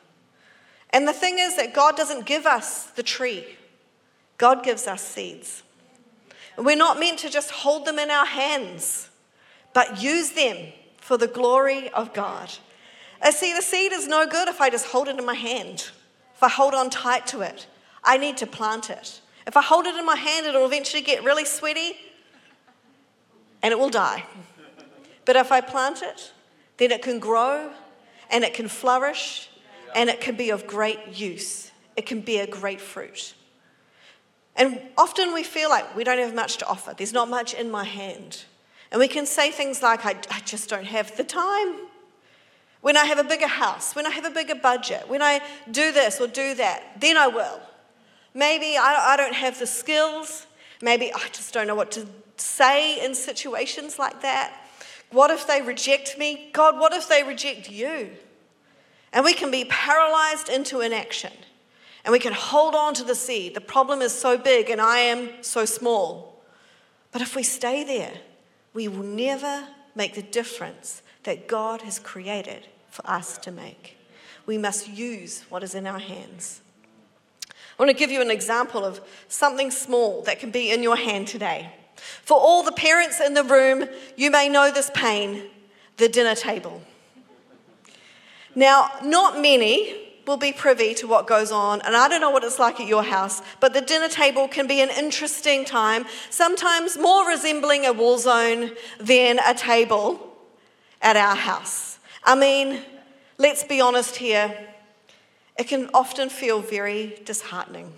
And 0.92 1.08
the 1.08 1.14
thing 1.14 1.40
is 1.40 1.56
that 1.58 1.74
God 1.74 1.98
doesn't 1.98 2.26
give 2.26 2.46
us 2.46 2.86
the 2.92 3.04
tree, 3.04 3.46
God 4.38 4.64
gives 4.64 4.88
us 4.88 5.02
seeds. 5.02 5.64
we're 6.58 6.76
not 6.76 7.00
meant 7.00 7.20
to 7.20 7.30
just 7.30 7.52
hold 7.52 7.86
them 7.86 8.00
in 8.00 8.10
our 8.10 8.26
hands, 8.26 9.10
but 9.74 10.02
use 10.02 10.32
them 10.32 10.74
for 10.98 11.18
the 11.18 11.28
glory 11.28 11.90
of 11.90 12.14
God. 12.14 12.52
I 13.22 13.32
see, 13.32 13.54
the 13.54 13.62
seed 13.62 13.92
is 13.92 14.08
no 14.08 14.26
good 14.26 14.48
if 14.48 14.62
I 14.62 14.70
just 14.70 14.88
hold 14.88 15.08
it 15.08 15.18
in 15.18 15.26
my 15.26 15.36
hand, 15.36 15.92
if 16.42 16.46
I 16.46 16.50
hold 16.50 16.74
on 16.74 16.90
tight 16.90 17.28
to 17.28 17.42
it. 17.42 17.68
I 18.04 18.18
need 18.18 18.38
to 18.38 18.48
plant 18.48 18.90
it. 18.90 19.22
If 19.46 19.56
I 19.56 19.62
hold 19.62 19.86
it 19.86 19.96
in 19.96 20.04
my 20.04 20.16
hand, 20.16 20.48
it'll 20.48 20.66
eventually 20.66 21.04
get 21.04 21.24
really 21.24 21.46
sweaty 21.46 21.96
and 23.62 23.72
it 23.72 23.78
will 23.78 23.92
die. 23.92 24.26
But 25.24 25.36
if 25.36 25.52
I 25.52 25.62
plant 25.62 26.02
it, 26.02 26.32
then 26.78 26.90
it 26.90 27.04
can 27.04 27.20
grow 27.20 27.72
and 28.32 28.44
it 28.44 28.56
can 28.56 28.68
flourish 28.68 29.52
and 29.94 30.10
it 30.10 30.20
can 30.20 30.36
be 30.36 30.50
of 30.50 30.66
great 30.66 31.10
use. 31.10 31.70
It 31.96 32.08
can 32.08 32.22
bear 32.22 32.48
great 32.48 32.82
fruit. 32.82 33.36
And 34.56 34.82
often 34.98 35.36
we 35.36 35.44
feel 35.44 35.70
like 35.70 35.96
we 35.96 36.04
don't 36.04 36.18
have 36.18 36.34
much 36.34 36.58
to 36.58 36.68
offer, 36.68 36.96
there's 36.98 37.14
not 37.14 37.30
much 37.30 37.54
in 37.54 37.70
my 37.70 37.84
hand. 37.84 38.46
And 38.92 39.00
we 39.00 39.08
can 39.08 39.28
say 39.28 39.52
things 39.52 39.84
like, 39.84 40.08
I, 40.08 40.16
I 40.32 40.40
just 40.40 40.72
don't 40.72 40.86
have 40.86 41.16
the 41.18 41.24
time. 41.24 41.91
When 42.82 42.98
I 42.98 43.06
have 43.06 43.20
a 43.20 43.24
bigger 43.24 43.48
house, 43.48 43.96
when 43.96 44.06
I 44.06 44.10
have 44.10 44.26
a 44.26 44.32
bigger 44.32 44.56
budget, 44.56 45.08
when 45.08 45.22
I 45.22 45.42
do 45.70 45.92
this 45.92 46.20
or 46.20 46.28
do 46.28 46.56
that, 46.56 47.00
then 47.00 47.16
I 47.16 47.28
will. 47.28 47.60
Maybe 48.34 48.76
I, 48.78 49.14
I 49.14 49.18
don't 49.18 49.36
have 49.36 49.60
the 49.60 49.68
skills. 49.68 50.48
Maybe 50.82 51.14
I 51.14 51.28
just 51.32 51.54
don't 51.54 51.68
know 51.68 51.76
what 51.76 51.92
to 51.92 52.08
say 52.42 53.04
in 53.04 53.16
situations 53.16 54.00
like 54.00 54.22
that? 54.22 54.54
What 55.12 55.30
if 55.32 55.48
they 55.48 55.62
reject 55.62 56.18
me? 56.18 56.50
God, 56.54 56.80
what 56.80 56.94
if 56.94 57.08
they 57.08 57.24
reject 57.24 57.70
you? 57.70 58.10
And 59.14 59.26
we 59.26 59.34
can 59.34 59.52
be 59.52 59.66
paralyzed 59.66 60.50
into 60.50 60.82
inaction 60.82 61.34
and 62.04 62.12
we 62.12 62.20
can 62.20 62.34
hold 62.34 62.76
on 62.76 62.94
to 62.96 63.04
the 63.04 63.16
seed. 63.16 63.54
The 63.54 63.62
problem 63.62 64.02
is 64.02 64.14
so 64.14 64.38
big 64.38 64.70
and 64.70 64.82
I 64.82 65.00
am 65.00 65.30
so 65.42 65.66
small. 65.66 66.42
But 67.12 67.22
if 67.22 67.36
we 67.36 67.44
stay 67.44 67.84
there, 67.84 68.14
we 68.74 68.88
will 68.88 69.04
never 69.04 69.68
make 69.96 70.16
the 70.16 70.22
difference 70.22 71.02
that 71.24 71.48
God 71.48 71.82
has 71.84 72.00
created 72.00 72.68
for 72.90 73.10
us 73.10 73.38
to 73.40 73.52
make. 73.52 73.98
We 74.46 74.58
must 74.58 74.88
use 74.88 75.44
what 75.50 75.64
is 75.64 75.76
in 75.76 75.88
our 75.88 76.00
hands. 76.00 76.62
I 77.48 77.84
want 77.84 77.90
to 77.90 77.98
give 77.98 78.12
you 78.12 78.22
an 78.22 78.32
example 78.32 78.84
of 78.84 79.02
something 79.28 79.72
small 79.72 80.24
that 80.24 80.40
can 80.40 80.52
be 80.52 80.72
in 80.72 80.84
your 80.84 80.96
hand 80.96 81.28
today. 81.28 81.74
For 81.96 82.38
all 82.38 82.64
the 82.64 82.72
parents 82.72 83.20
in 83.20 83.34
the 83.34 83.44
room, 83.44 83.88
you 84.16 84.32
may 84.32 84.50
know 84.50 84.72
this 84.72 84.92
pain 84.94 85.44
the 85.98 86.10
dinner 86.10 86.36
table. 86.36 86.82
Now, 88.56 88.90
not 89.04 89.40
many 89.40 89.96
will 90.26 90.38
be 90.38 90.52
privy 90.52 90.94
to 90.96 91.08
what 91.08 91.28
goes 91.28 91.52
on, 91.52 91.82
and 91.82 91.96
I 91.96 92.08
don't 92.08 92.22
know 92.22 92.30
what 92.32 92.44
it's 92.44 92.60
like 92.60 92.80
at 92.80 92.88
your 92.88 93.04
house, 93.04 93.42
but 93.60 93.74
the 93.74 93.82
dinner 93.82 94.08
table 94.08 94.48
can 94.48 94.68
be 94.68 94.82
an 94.82 94.90
interesting 94.90 95.64
time, 95.64 96.06
sometimes 96.30 96.98
more 96.98 97.28
resembling 97.28 97.86
a 97.86 97.94
war 97.94 98.18
zone 98.18 98.72
than 99.00 99.40
a 99.46 99.54
table 99.54 100.31
at 101.02 101.18
our 101.18 101.36
house. 101.36 102.00
I 102.24 102.36
mean, 102.36 102.82
let's 103.38 103.64
be 103.64 103.82
honest 103.82 104.18
here, 104.18 104.56
it 105.58 105.68
can 105.68 105.90
often 105.94 106.30
feel 106.30 106.62
very 106.62 107.20
disheartening. 107.26 107.94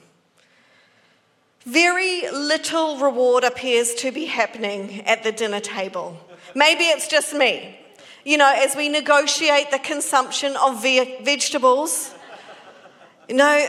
Very 1.65 2.29
little 2.29 2.97
reward 2.97 3.43
appears 3.43 3.93
to 3.95 4.11
be 4.11 4.25
happening 4.25 5.01
at 5.05 5.23
the 5.23 5.31
dinner 5.31 5.59
table. 5.59 6.17
Maybe 6.55 6.85
it's 6.85 7.07
just 7.07 7.33
me. 7.33 7.79
You 8.25 8.37
know, 8.37 8.53
as 8.55 8.75
we 8.75 8.89
negotiate 8.89 9.71
the 9.71 9.79
consumption 9.79 10.55
of 10.57 10.81
ve- 10.81 11.19
vegetables, 11.23 12.13
No, 13.29 13.67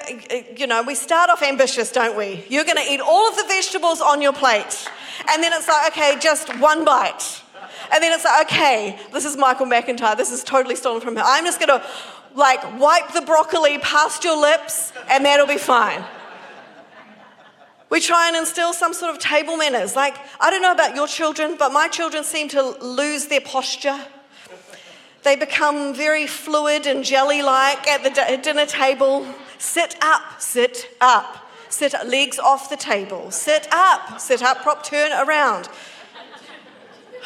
you 0.56 0.66
know, 0.66 0.82
we 0.82 0.96
start 0.96 1.30
off 1.30 1.40
ambitious, 1.42 1.92
don't 1.92 2.16
we? 2.16 2.44
You're 2.48 2.64
going 2.64 2.76
to 2.76 2.92
eat 2.92 3.00
all 3.00 3.28
of 3.28 3.36
the 3.36 3.44
vegetables 3.44 4.00
on 4.00 4.20
your 4.20 4.32
plate. 4.32 4.88
And 5.30 5.42
then 5.42 5.52
it's 5.52 5.68
like, 5.68 5.92
okay, 5.92 6.18
just 6.20 6.48
one 6.58 6.84
bite. 6.84 7.43
And 7.92 8.02
then 8.02 8.12
it's 8.12 8.24
like, 8.24 8.46
okay, 8.46 8.98
this 9.12 9.24
is 9.24 9.36
Michael 9.36 9.66
McIntyre. 9.66 10.16
This 10.16 10.32
is 10.32 10.44
totally 10.44 10.76
stolen 10.76 11.00
from 11.00 11.16
him. 11.16 11.22
I'm 11.24 11.44
just 11.44 11.58
going 11.60 11.80
to 11.80 11.86
like 12.34 12.80
wipe 12.80 13.12
the 13.12 13.22
broccoli 13.22 13.78
past 13.78 14.24
your 14.24 14.40
lips 14.40 14.92
and 15.10 15.24
that'll 15.24 15.46
be 15.46 15.58
fine. 15.58 16.04
We 17.90 18.00
try 18.00 18.28
and 18.28 18.36
instill 18.36 18.72
some 18.72 18.92
sort 18.92 19.14
of 19.14 19.20
table 19.20 19.56
manners. 19.56 19.94
Like, 19.94 20.16
I 20.40 20.50
don't 20.50 20.62
know 20.62 20.72
about 20.72 20.96
your 20.96 21.06
children, 21.06 21.56
but 21.56 21.72
my 21.72 21.86
children 21.86 22.24
seem 22.24 22.48
to 22.48 22.62
lose 22.62 23.26
their 23.26 23.40
posture. 23.40 24.00
They 25.22 25.36
become 25.36 25.94
very 25.94 26.26
fluid 26.26 26.86
and 26.86 27.04
jelly 27.04 27.42
like 27.42 27.86
at 27.86 28.02
the 28.02 28.40
dinner 28.42 28.66
table. 28.66 29.26
Sit 29.58 29.96
up, 30.02 30.40
sit 30.40 30.90
up. 31.00 31.48
Sit 31.68 31.94
legs 32.06 32.38
off 32.38 32.70
the 32.70 32.76
table. 32.76 33.30
Sit 33.30 33.66
up, 33.72 34.20
sit 34.20 34.42
up, 34.42 34.62
prop, 34.62 34.84
turn 34.84 35.10
around. 35.12 35.68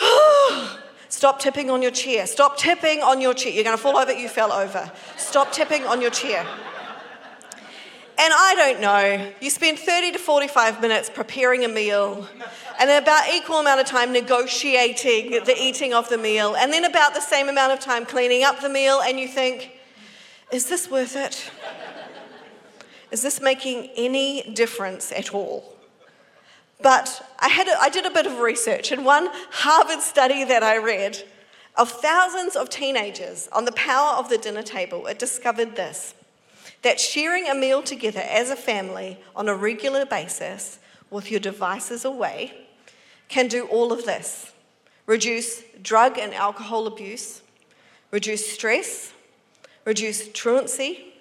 Stop 1.08 1.40
tipping 1.40 1.70
on 1.70 1.82
your 1.82 1.90
chair. 1.90 2.26
Stop 2.26 2.58
tipping 2.58 3.02
on 3.02 3.20
your 3.20 3.34
chair. 3.34 3.52
You're 3.52 3.64
going 3.64 3.76
to 3.76 3.82
fall 3.82 3.96
over, 3.96 4.12
you 4.12 4.28
fell 4.28 4.52
over. 4.52 4.90
Stop 5.16 5.52
tipping 5.52 5.84
on 5.84 6.00
your 6.00 6.10
chair. 6.10 6.46
And 8.20 8.34
I 8.34 8.54
don't 8.56 8.80
know, 8.80 9.32
you 9.40 9.48
spend 9.48 9.78
30 9.78 10.10
to 10.12 10.18
45 10.18 10.80
minutes 10.80 11.08
preparing 11.08 11.64
a 11.64 11.68
meal, 11.68 12.26
and 12.80 12.90
then 12.90 13.00
about 13.00 13.28
equal 13.32 13.60
amount 13.60 13.80
of 13.80 13.86
time 13.86 14.12
negotiating 14.12 15.44
the 15.44 15.54
eating 15.56 15.94
of 15.94 16.08
the 16.08 16.18
meal, 16.18 16.56
and 16.56 16.72
then 16.72 16.84
about 16.84 17.14
the 17.14 17.20
same 17.20 17.48
amount 17.48 17.72
of 17.72 17.78
time 17.78 18.04
cleaning 18.04 18.42
up 18.42 18.60
the 18.60 18.68
meal, 18.68 19.00
and 19.00 19.20
you 19.20 19.28
think, 19.28 19.70
is 20.50 20.68
this 20.68 20.90
worth 20.90 21.14
it? 21.14 21.48
Is 23.12 23.22
this 23.22 23.40
making 23.40 23.90
any 23.96 24.52
difference 24.52 25.12
at 25.12 25.32
all? 25.32 25.77
But 26.80 27.26
I, 27.38 27.48
had 27.48 27.68
a, 27.68 27.78
I 27.80 27.88
did 27.88 28.06
a 28.06 28.10
bit 28.10 28.26
of 28.26 28.38
research, 28.38 28.92
and 28.92 29.04
one 29.04 29.28
Harvard 29.50 30.00
study 30.00 30.44
that 30.44 30.62
I 30.62 30.76
read 30.78 31.22
of 31.76 31.90
thousands 31.90 32.56
of 32.56 32.68
teenagers 32.68 33.48
on 33.52 33.64
the 33.64 33.72
power 33.72 34.16
of 34.16 34.28
the 34.28 34.38
dinner 34.38 34.62
table, 34.62 35.06
it 35.06 35.18
discovered 35.18 35.76
this 35.76 36.14
that 36.82 37.00
sharing 37.00 37.48
a 37.48 37.54
meal 37.54 37.82
together 37.82 38.22
as 38.28 38.50
a 38.50 38.56
family 38.56 39.18
on 39.34 39.48
a 39.48 39.54
regular 39.54 40.06
basis 40.06 40.78
with 41.10 41.30
your 41.30 41.40
devices 41.40 42.04
away 42.04 42.52
can 43.28 43.48
do 43.48 43.66
all 43.66 43.92
of 43.92 44.04
this. 44.04 44.52
Reduce 45.06 45.62
drug 45.82 46.18
and 46.18 46.34
alcohol 46.34 46.86
abuse, 46.86 47.42
reduce 48.10 48.50
stress, 48.50 49.12
reduce 49.84 50.28
truancy, 50.28 51.14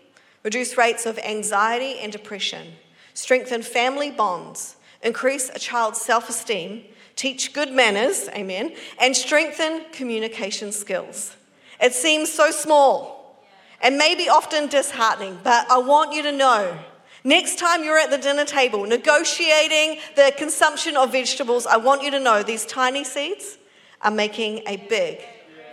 reduce 0.44 0.78
rates 0.78 1.06
of 1.06 1.18
anxiety 1.20 2.00
and 2.00 2.12
depression, 2.12 2.74
strengthen 3.14 3.62
family 3.62 4.12
bonds, 4.12 4.77
increase 5.01 5.50
a 5.50 5.60
child's 5.60 6.01
self 6.01 6.30
esteem, 6.30 6.84
teach 7.16 7.54
good 7.54 7.72
manners, 7.72 8.30
amen, 8.30 8.74
and 9.00 9.16
strengthen 9.16 9.86
communication 9.92 10.72
skills. 10.72 11.36
It 11.82 11.94
seems 11.94 12.32
so 12.32 12.51
small 12.51 13.46
and 13.82 13.98
maybe 13.98 14.30
often 14.30 14.68
disheartening, 14.68 15.39
but 15.44 15.70
I 15.70 15.77
want 15.77 16.13
you 16.13 16.24
to 16.24 16.32
know 16.32 16.77
next 17.24 17.60
time 17.60 17.84
you're 17.84 18.00
at 18.00 18.10
the 18.10 18.18
dinner 18.18 18.46
table 18.46 18.86
negotiating 18.86 20.00
the 20.16 20.34
consumption 20.38 20.98
of 20.98 21.12
vegetables, 21.12 21.68
I 21.68 21.77
want 21.77 22.01
you 22.01 22.12
to 22.12 22.20
know 22.20 22.42
these 22.42 22.66
tiny 22.66 23.04
seeds 23.04 23.58
are 24.01 24.12
making 24.12 24.63
a 24.68 24.77
big 24.77 25.22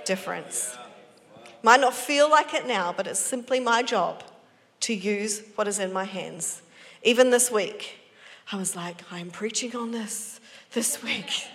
difference. 0.05 0.77
Might 1.63 1.81
not 1.81 1.95
feel 1.95 2.29
like 2.29 2.53
it 2.53 2.67
now, 2.67 2.93
but 2.95 3.07
it's 3.07 3.19
simply 3.19 3.59
my 3.59 3.83
job 3.83 4.23
to 4.81 4.95
use 4.95 5.43
what 5.55 5.67
is 5.67 5.79
in 5.79 5.93
my 5.93 6.05
hands. 6.05 6.61
Even 7.03 7.31
this 7.31 7.51
week, 7.51 7.99
I 8.53 8.57
was 8.57 8.77
like, 8.77 9.03
I'm 9.11 9.31
preaching 9.31 9.75
on 9.75 9.91
this 9.91 10.41
this 10.73 11.03
week. 11.03 11.47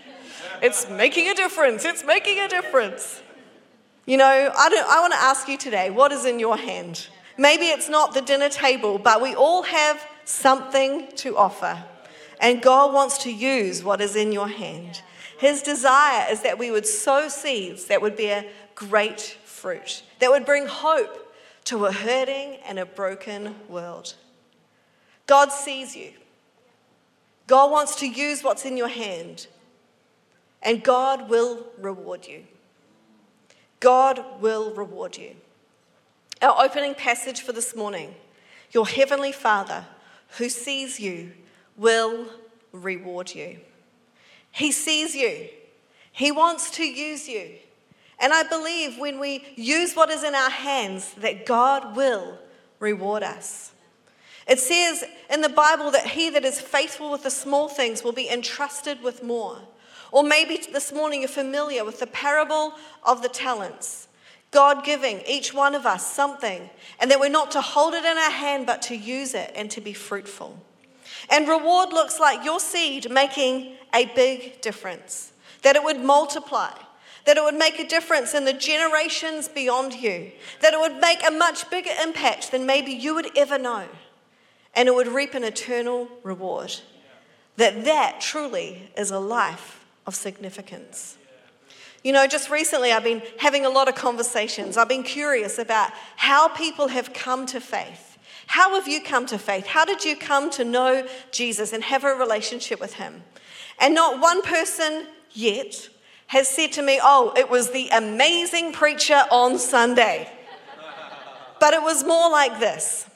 It's 0.62 0.90
making 0.90 1.30
a 1.30 1.36
difference. 1.36 1.86
It's 1.86 2.04
making 2.04 2.40
a 2.40 2.48
difference. 2.48 3.22
You 4.06 4.18
know, 4.18 4.26
I, 4.58 4.70
don't, 4.70 4.90
I 4.90 5.00
want 5.02 5.14
to 5.14 5.20
ask 5.20 5.48
you 5.48 5.58
today 5.58 5.90
what 5.90 6.12
is 6.12 6.26
in 6.26 6.40
your 6.40 6.58
hand? 6.58 7.08
Maybe 7.38 7.68
it's 7.68 7.90
not 7.90 8.14
the 8.14 8.22
dinner 8.22 8.50
table, 8.50 8.98
but 8.98 9.22
we 9.22 9.36
all 9.36 9.64
have 9.64 10.06
something 10.26 11.08
to 11.18 11.38
offer. 11.38 11.84
And 12.42 12.62
God 12.62 12.94
wants 12.94 13.20
to 13.20 13.32
use 13.32 13.84
what 13.84 14.02
is 14.02 14.16
in 14.16 14.32
your 14.32 14.48
hand. 14.48 15.02
His 15.38 15.62
desire 15.62 16.28
is 16.32 16.42
that 16.42 16.58
we 16.58 16.72
would 16.72 16.86
sow 16.86 17.30
seeds 17.30 17.86
that 17.86 18.02
would 18.02 18.18
bear 18.18 18.46
great 18.76 19.22
fruit, 19.46 20.04
that 20.20 20.32
would 20.32 20.46
bring 20.46 20.68
hope 20.68 21.34
to 21.66 21.86
a 21.86 21.92
hurting 21.92 22.58
and 22.66 22.80
a 22.80 22.86
broken 22.86 23.56
world. 23.70 24.16
God 25.28 25.52
sees 25.52 25.96
you. 25.96 26.12
God 27.50 27.72
wants 27.72 27.96
to 27.96 28.08
use 28.08 28.44
what's 28.44 28.64
in 28.64 28.78
your 28.78 28.88
hand, 28.88 29.48
and 30.62 30.84
God 30.84 31.32
will 31.32 31.66
reward 31.80 32.28
you. 32.28 32.44
God 33.80 34.24
will 34.40 34.72
reward 34.76 35.18
you. 35.18 35.36
Our 36.44 36.64
opening 36.64 36.94
passage 36.94 37.42
for 37.42 37.52
this 37.52 37.76
morning 37.76 38.14
Your 38.72 38.88
heavenly 38.88 39.32
Father, 39.32 39.88
who 40.38 40.48
sees 40.48 41.00
you, 41.00 41.32
will 41.76 42.28
reward 42.72 43.34
you. 43.34 43.58
He 44.52 44.72
sees 44.72 45.16
you, 45.16 45.48
He 46.12 46.32
wants 46.32 46.70
to 46.78 46.84
use 46.84 47.28
you. 47.28 47.56
And 48.20 48.32
I 48.32 48.44
believe 48.44 49.00
when 49.00 49.20
we 49.20 49.44
use 49.56 49.96
what 49.96 50.12
is 50.12 50.24
in 50.24 50.36
our 50.36 50.52
hands, 50.52 51.16
that 51.16 51.48
God 51.48 51.96
will 51.96 52.38
reward 52.80 53.24
us. 53.24 53.72
It 54.50 54.60
says 54.60 55.04
in 55.30 55.42
the 55.42 55.50
Bible 55.50 55.92
that 55.92 56.08
he 56.08 56.32
that 56.32 56.44
is 56.44 56.60
faithful 56.60 57.12
with 57.12 57.22
the 57.22 57.30
small 57.30 57.70
things 57.70 58.04
will 58.04 58.12
be 58.12 58.28
entrusted 58.28 59.04
with 59.04 59.22
more. 59.22 59.60
Or 60.12 60.24
maybe 60.24 60.58
this 60.74 60.92
morning 60.92 61.22
you're 61.22 61.30
familiar 61.30 61.86
with 61.86 62.00
the 62.00 62.08
parable 62.08 62.74
of 63.04 63.22
the 63.22 63.30
talents. 63.30 64.08
God 64.50 64.84
giving 64.84 65.22
each 65.28 65.54
one 65.54 65.76
of 65.76 65.86
us 65.86 66.12
something, 66.12 66.68
and 67.00 67.12
that 67.12 67.20
we're 67.20 67.30
not 67.30 67.52
to 67.52 67.62
hold 67.62 67.94
it 67.94 68.04
in 68.04 68.18
our 68.18 68.32
hand, 68.32 68.66
but 68.66 68.82
to 68.84 68.96
use 68.96 69.36
it 69.36 69.52
and 69.54 69.70
to 69.70 69.82
be 69.82 69.94
fruitful. 69.94 70.58
And 71.30 71.48
reward 71.48 71.94
looks 71.94 72.20
like 72.20 72.44
your 72.44 72.60
seed 72.60 73.12
making 73.12 73.76
a 73.94 74.06
big 74.16 74.62
difference, 74.62 75.32
that 75.62 75.76
it 75.76 75.84
would 75.84 76.00
multiply, 76.00 76.74
that 77.26 77.38
it 77.38 77.44
would 77.44 77.54
make 77.54 77.80
a 77.80 77.88
difference 77.88 78.34
in 78.34 78.46
the 78.46 78.54
generations 78.54 79.48
beyond 79.48 79.94
you, 79.94 80.32
that 80.62 80.74
it 80.74 80.80
would 80.80 81.00
make 81.00 81.24
a 81.24 81.30
much 81.30 81.70
bigger 81.70 81.92
impact 82.02 82.50
than 82.50 82.66
maybe 82.66 82.92
you 82.92 83.14
would 83.14 83.38
ever 83.38 83.60
know 83.60 83.86
and 84.80 84.88
it 84.88 84.96
would 84.96 85.10
reap 85.10 85.34
an 85.34 85.44
eternal 85.44 86.08
reward. 86.24 86.74
That 87.58 87.84
that 87.84 88.22
truly 88.22 88.90
is 88.96 89.12
a 89.12 89.20
life 89.20 89.84
of 90.08 90.16
significance. 90.16 91.18
You 92.02 92.14
know, 92.14 92.26
just 92.28 92.50
recently 92.50 92.94
I've 92.94 93.04
been 93.04 93.22
having 93.40 93.66
a 93.66 93.70
lot 93.70 93.90
of 93.90 93.96
conversations. 93.96 94.78
I've 94.78 94.88
been 94.88 95.04
curious 95.04 95.60
about 95.60 95.92
how 96.16 96.48
people 96.48 96.88
have 96.88 97.12
come 97.12 97.46
to 97.48 97.60
faith. 97.60 98.18
How 98.48 98.76
have 98.76 98.88
you 98.88 99.02
come 99.02 99.26
to 99.26 99.38
faith? 99.38 99.66
How 99.68 99.84
did 99.84 100.06
you 100.06 100.16
come 100.16 100.50
to 100.52 100.64
know 100.64 101.06
Jesus 101.30 101.74
and 101.74 101.84
have 101.84 102.06
a 102.06 102.14
relationship 102.14 102.80
with 102.80 102.94
him? 102.94 103.24
And 103.82 103.94
not 103.94 104.22
one 104.22 104.42
person 104.42 105.08
yet 105.34 105.90
has 106.28 106.48
said 106.48 106.72
to 106.72 106.82
me, 106.82 107.02
Oh, 107.04 107.34
it 107.36 107.50
was 107.50 107.72
the 107.72 107.90
amazing 107.90 108.72
preacher 108.72 109.24
on 109.30 109.60
Sunday. 109.60 110.32
But 111.60 111.74
it 111.74 111.84
was 111.84 112.06
more 112.06 112.32
like 112.32 112.62
this 112.62 113.09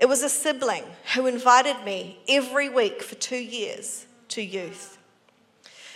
it 0.00 0.08
was 0.08 0.22
a 0.22 0.30
sibling 0.30 0.84
who 1.14 1.26
invited 1.26 1.84
me 1.84 2.18
every 2.26 2.70
week 2.70 3.02
for 3.02 3.16
two 3.16 3.36
years 3.36 4.06
to 4.28 4.42
youth. 4.42 4.96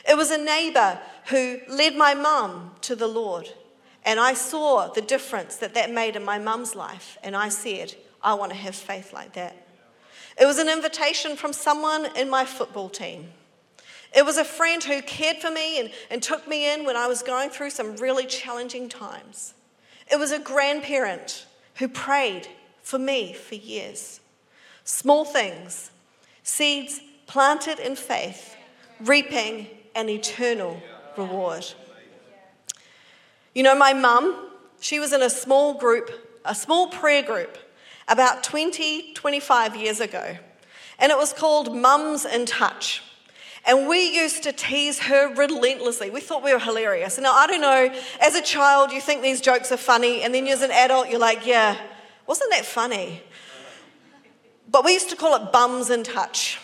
It 0.06 0.16
was 0.16 0.30
a 0.30 0.36
neighbor 0.36 1.00
who 1.30 1.60
led 1.68 1.96
my 1.96 2.12
mum 2.12 2.72
to 2.82 2.94
the 2.94 3.06
Lord. 3.06 3.48
And 4.04 4.20
I 4.20 4.34
saw 4.34 4.88
the 4.88 5.00
difference 5.00 5.56
that 5.56 5.72
that 5.74 5.90
made 5.90 6.16
in 6.16 6.24
my 6.24 6.38
mum's 6.38 6.74
life. 6.74 7.16
And 7.22 7.34
I 7.34 7.48
said, 7.48 7.94
I 8.22 8.34
want 8.34 8.52
to 8.52 8.58
have 8.58 8.74
faith 8.74 9.14
like 9.14 9.32
that. 9.32 9.56
It 10.38 10.44
was 10.44 10.58
an 10.58 10.68
invitation 10.68 11.36
from 11.36 11.54
someone 11.54 12.06
in 12.16 12.28
my 12.28 12.44
football 12.44 12.90
team. 12.90 13.28
It 14.14 14.26
was 14.26 14.36
a 14.36 14.44
friend 14.44 14.84
who 14.84 15.00
cared 15.00 15.38
for 15.38 15.50
me 15.50 15.80
and, 15.80 15.90
and 16.10 16.22
took 16.22 16.46
me 16.46 16.72
in 16.72 16.84
when 16.84 16.96
I 16.96 17.06
was 17.06 17.22
going 17.22 17.48
through 17.48 17.70
some 17.70 17.96
really 17.96 18.26
challenging 18.26 18.90
times. 18.90 19.54
It 20.12 20.18
was 20.18 20.30
a 20.30 20.38
grandparent 20.38 21.46
who 21.76 21.88
prayed 21.88 22.48
for 22.84 22.98
me 22.98 23.32
for 23.32 23.56
years. 23.56 24.20
Small 24.84 25.24
things, 25.24 25.90
seeds 26.44 27.00
planted 27.26 27.80
in 27.80 27.96
faith, 27.96 28.54
reaping 29.00 29.66
an 29.96 30.08
eternal 30.08 30.80
reward. 31.16 31.64
You 33.54 33.62
know, 33.62 33.74
my 33.74 33.94
mum, 33.94 34.50
she 34.80 35.00
was 35.00 35.12
in 35.12 35.22
a 35.22 35.30
small 35.30 35.74
group, 35.74 36.10
a 36.44 36.54
small 36.54 36.88
prayer 36.88 37.22
group, 37.22 37.56
about 38.06 38.44
20, 38.44 39.14
25 39.14 39.76
years 39.76 40.00
ago. 40.00 40.36
And 40.98 41.10
it 41.10 41.16
was 41.16 41.32
called 41.32 41.74
Mums 41.74 42.26
in 42.26 42.44
Touch. 42.44 43.02
And 43.66 43.88
we 43.88 44.14
used 44.14 44.42
to 44.42 44.52
tease 44.52 44.98
her 44.98 45.34
relentlessly. 45.34 46.10
We 46.10 46.20
thought 46.20 46.44
we 46.44 46.52
were 46.52 46.58
hilarious. 46.58 47.18
Now, 47.18 47.32
I 47.32 47.46
don't 47.46 47.62
know, 47.62 47.90
as 48.20 48.34
a 48.34 48.42
child, 48.42 48.92
you 48.92 49.00
think 49.00 49.22
these 49.22 49.40
jokes 49.40 49.72
are 49.72 49.78
funny, 49.78 50.20
and 50.20 50.34
then 50.34 50.46
as 50.48 50.60
an 50.60 50.70
adult, 50.70 51.08
you're 51.08 51.18
like, 51.18 51.46
yeah, 51.46 51.78
wasn't 52.26 52.50
that 52.52 52.64
funny? 52.64 53.22
But 54.70 54.84
we 54.84 54.92
used 54.92 55.10
to 55.10 55.16
call 55.16 55.36
it 55.36 55.52
bums 55.52 55.90
in 55.90 56.04
touch. 56.04 56.58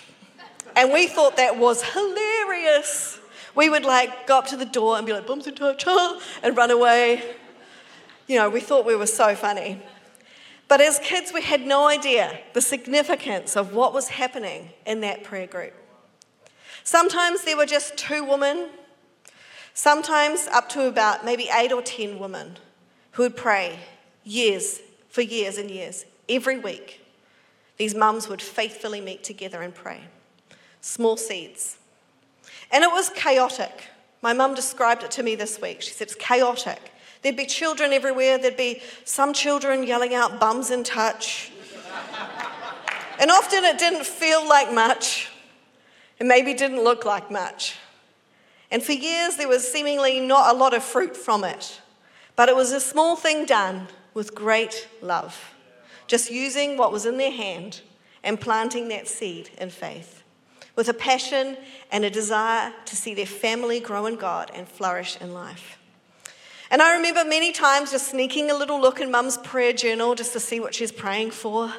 And 0.77 0.93
we 0.93 1.07
thought 1.07 1.37
that 1.37 1.59
was 1.59 1.83
hilarious. 1.83 3.19
We 3.55 3.69
would 3.69 3.85
like 3.85 4.27
go 4.27 4.39
up 4.39 4.47
to 4.49 4.57
the 4.57 4.65
door 4.65 4.97
and 4.97 5.07
be 5.07 5.13
like, 5.13 5.27
bums 5.27 5.47
in 5.47 5.55
touch, 5.55 5.85
huh? 5.85 6.21
and 6.43 6.57
run 6.57 6.71
away. 6.71 7.23
You 8.27 8.37
know, 8.37 8.49
we 8.49 8.61
thought 8.61 8.87
we 8.87 8.95
were 8.95 9.07
so 9.07 9.35
funny. 9.35 9.83
But 10.69 10.81
as 10.81 11.01
kids, 11.01 11.33
we 11.33 11.43
had 11.43 11.67
no 11.67 11.89
idea 11.89 12.39
the 12.53 12.61
significance 12.61 13.57
of 13.57 13.75
what 13.75 13.93
was 13.93 14.09
happening 14.09 14.71
in 14.87 15.01
that 15.01 15.25
prayer 15.25 15.49
group. 15.49 15.75
Sometimes 16.85 17.43
there 17.43 17.57
were 17.57 17.67
just 17.67 17.97
two 17.97 18.25
women, 18.25 18.69
sometimes 19.75 20.47
up 20.47 20.69
to 20.71 20.87
about 20.87 21.25
maybe 21.25 21.49
eight 21.53 21.73
or 21.73 21.83
ten 21.83 22.21
women 22.21 22.57
who 23.13 23.25
would 23.25 23.37
pray 23.37 23.81
years, 24.23 24.81
for 25.11 25.23
years 25.23 25.59
and 25.59 25.71
years, 25.71 26.07
every 26.29 26.59
week. 26.59 27.05
These 27.77 27.95
mums 27.95 28.29
would 28.29 28.41
faithfully 28.41 29.01
meet 29.01 29.25
together 29.25 29.63
and 29.63 29.75
pray. 29.75 30.03
Small 30.81 31.17
seeds. 31.17 31.79
And 32.71 32.85
it 32.85 32.91
was 32.91 33.11
chaotic. 33.11 33.89
My 34.23 34.33
mum 34.33 34.55
described 34.55 35.03
it 35.03 35.11
to 35.13 35.23
me 35.23 35.35
this 35.35 35.61
week. 35.61 35.83
She 35.83 35.91
said 35.91 36.07
it's 36.07 36.15
chaotic. 36.15 36.93
There'd 37.23 37.37
be 37.37 37.47
children 37.47 37.93
everywhere. 37.93 38.39
There'd 38.39 38.57
be 38.57 38.83
some 39.05 39.33
children 39.33 39.83
yelling 39.83 40.15
out 40.15 40.39
bums 40.39 40.71
in 40.71 40.85
touch. 40.85 41.51
and 43.19 43.31
often 43.31 43.65
it 43.65 43.79
didn't 43.79 44.07
feel 44.07 44.47
like 44.49 44.73
much. 44.73 45.31
It 46.19 46.27
maybe 46.27 46.55
didn't 46.55 46.83
look 46.83 47.05
like 47.05 47.31
much. 47.31 47.77
And 48.71 48.83
for 48.83 48.93
years, 48.93 49.37
there 49.37 49.49
was 49.49 49.71
seemingly 49.71 50.21
not 50.21 50.55
a 50.55 50.59
lot 50.59 50.75
of 50.75 50.85
fruit 50.85 51.17
from 51.17 51.45
it. 51.45 51.81
But 52.37 52.49
it 52.49 52.57
was 52.57 52.73
a 52.73 52.81
small 52.81 53.17
thing 53.17 53.45
done 53.45 53.89
with 54.15 54.35
great 54.35 54.89
love, 55.03 55.55
just 56.07 56.31
using 56.31 56.77
what 56.77 56.93
was 56.93 57.07
in 57.07 57.19
their 57.19 57.31
hand 57.31 57.81
and 58.23 58.41
planting 58.41 58.89
that 58.89 59.09
seed 59.09 59.51
in 59.59 59.71
faith, 59.71 60.23
with 60.77 60.89
a 60.89 60.95
passion 60.95 61.57
and 61.91 62.05
a 62.05 62.11
desire 62.11 62.73
to 62.85 62.97
see 62.97 63.15
their 63.15 63.27
family 63.27 63.81
grow 63.81 64.07
in 64.07 64.17
God 64.17 64.51
and 64.55 64.69
flourish 64.69 65.19
in 65.21 65.33
life. 65.33 65.79
And 66.71 66.81
I 66.81 66.97
remember 66.97 67.25
many 67.25 67.53
times 67.53 67.91
just 67.91 68.11
sneaking 68.11 68.51
a 68.51 68.55
little 68.55 68.81
look 68.81 69.01
in 69.01 69.11
mum's 69.11 69.39
prayer 69.39 69.73
journal 69.73 70.15
just 70.15 70.33
to 70.35 70.41
see 70.41 70.61
what 70.61 70.75
she's 70.75 70.93
praying 70.93 71.33
for. 71.33 71.73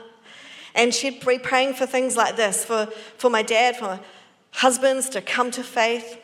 And 0.76 0.94
she'd 0.94 1.26
be 1.26 1.40
praying 1.40 1.76
for 1.76 1.86
things 1.86 2.18
like 2.18 2.36
this 2.36 2.66
for, 2.66 2.88
for 3.18 3.30
my 3.30 3.42
dad, 3.42 3.78
for 3.78 4.00
husbands 4.52 5.10
to 5.10 5.22
come 5.22 5.50
to 5.52 5.64
faith, 5.64 6.18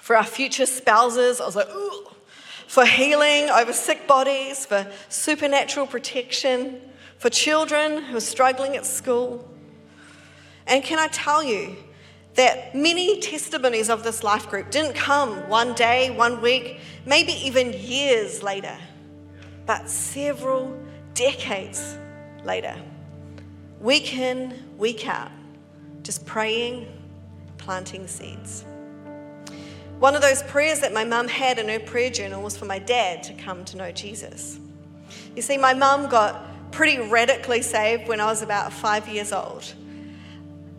for 0.00 0.16
our 0.16 0.24
future 0.24 0.66
spouses. 0.66 1.40
I 1.40 1.46
was 1.46 1.54
like, 1.54 1.68
ooh, 1.68 2.08
for 2.66 2.84
healing 2.84 3.48
over 3.50 3.72
sick 3.72 4.06
bodies, 4.06 4.66
for 4.66 4.86
supernatural 5.08 5.86
protection, 5.86 6.80
for 7.18 7.30
children 7.30 8.02
who 8.02 8.16
are 8.16 8.20
struggling 8.20 8.76
at 8.76 8.84
school. 8.86 9.48
And 10.66 10.82
can 10.82 10.98
I 10.98 11.08
tell 11.08 11.44
you, 11.44 11.76
that 12.36 12.74
many 12.74 13.18
testimonies 13.18 13.88
of 13.90 14.04
this 14.04 14.22
life 14.22 14.48
group 14.48 14.70
didn't 14.70 14.94
come 14.94 15.48
one 15.48 15.74
day, 15.74 16.10
one 16.10 16.40
week, 16.42 16.80
maybe 17.06 17.32
even 17.32 17.72
years 17.72 18.42
later, 18.42 18.76
but 19.64 19.88
several 19.88 20.78
decades 21.14 21.96
later. 22.44 22.76
Week 23.80 24.14
in, 24.14 24.76
week 24.76 25.08
out, 25.08 25.30
just 26.02 26.24
praying, 26.26 26.86
planting 27.56 28.06
seeds. 28.06 28.64
One 29.98 30.14
of 30.14 30.20
those 30.20 30.42
prayers 30.42 30.80
that 30.80 30.92
my 30.92 31.04
mum 31.04 31.26
had 31.26 31.58
in 31.58 31.68
her 31.70 31.80
prayer 31.80 32.10
journal 32.10 32.42
was 32.42 32.54
for 32.54 32.66
my 32.66 32.78
dad 32.78 33.22
to 33.24 33.32
come 33.32 33.64
to 33.64 33.78
know 33.78 33.90
Jesus. 33.92 34.58
You 35.34 35.40
see, 35.40 35.56
my 35.56 35.72
mum 35.72 36.10
got 36.10 36.70
pretty 36.70 36.98
radically 36.98 37.62
saved 37.62 38.06
when 38.06 38.20
I 38.20 38.26
was 38.26 38.42
about 38.42 38.74
five 38.74 39.08
years 39.08 39.32
old. 39.32 39.72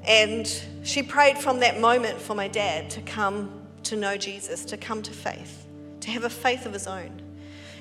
And 0.06 0.48
she 0.84 1.02
prayed 1.02 1.40
from 1.40 1.62
that 1.62 1.80
moment 1.80 2.22
for 2.22 2.36
my 2.36 2.48
dad 2.48 2.92
to 2.92 3.02
come 3.02 3.52
to 3.84 3.96
know 3.96 4.18
Jesus, 4.18 4.64
to 4.66 4.78
come 4.78 5.02
to 5.02 5.12
faith, 5.12 5.66
to 6.02 6.12
have 6.12 6.24
a 6.24 6.30
faith 6.30 6.68
of 6.68 6.74
his 6.74 6.86
own. 6.86 7.20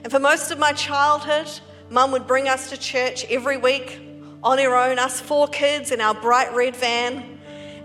And 0.05 0.11
for 0.11 0.19
most 0.19 0.51
of 0.51 0.59
my 0.59 0.73
childhood, 0.73 1.51
mum 1.91 2.13
would 2.13 2.27
bring 2.27 2.49
us 2.49 2.71
to 2.71 2.79
church 2.79 3.27
every 3.27 3.59
week 3.59 4.01
on 4.43 4.59
her 4.59 4.75
own, 4.75 4.99
us 4.99 5.21
four 5.21 5.49
kids 5.49 5.93
in 5.93 6.01
our 6.01 6.15
bright 6.15 6.55
red 6.55 6.75
van. 6.77 7.36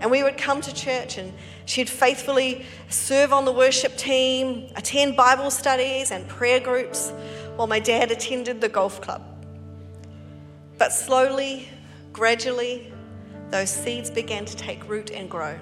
And 0.02 0.10
we 0.10 0.24
would 0.24 0.36
come 0.36 0.60
to 0.60 0.74
church 0.74 1.16
and 1.16 1.32
she'd 1.64 1.88
faithfully 1.88 2.66
serve 2.88 3.32
on 3.32 3.44
the 3.44 3.52
worship 3.52 3.96
team, 3.96 4.68
attend 4.74 5.16
Bible 5.16 5.48
studies 5.48 6.10
and 6.10 6.26
prayer 6.28 6.58
groups, 6.58 7.12
while 7.54 7.68
my 7.68 7.78
dad 7.78 8.10
attended 8.10 8.60
the 8.60 8.68
golf 8.68 9.00
club. 9.00 9.22
But 10.76 10.92
slowly, 10.92 11.68
gradually, 12.12 12.92
those 13.50 13.70
seeds 13.70 14.10
began 14.10 14.44
to 14.44 14.56
take 14.56 14.88
root 14.88 15.12
and 15.12 15.30
grow. 15.30 15.56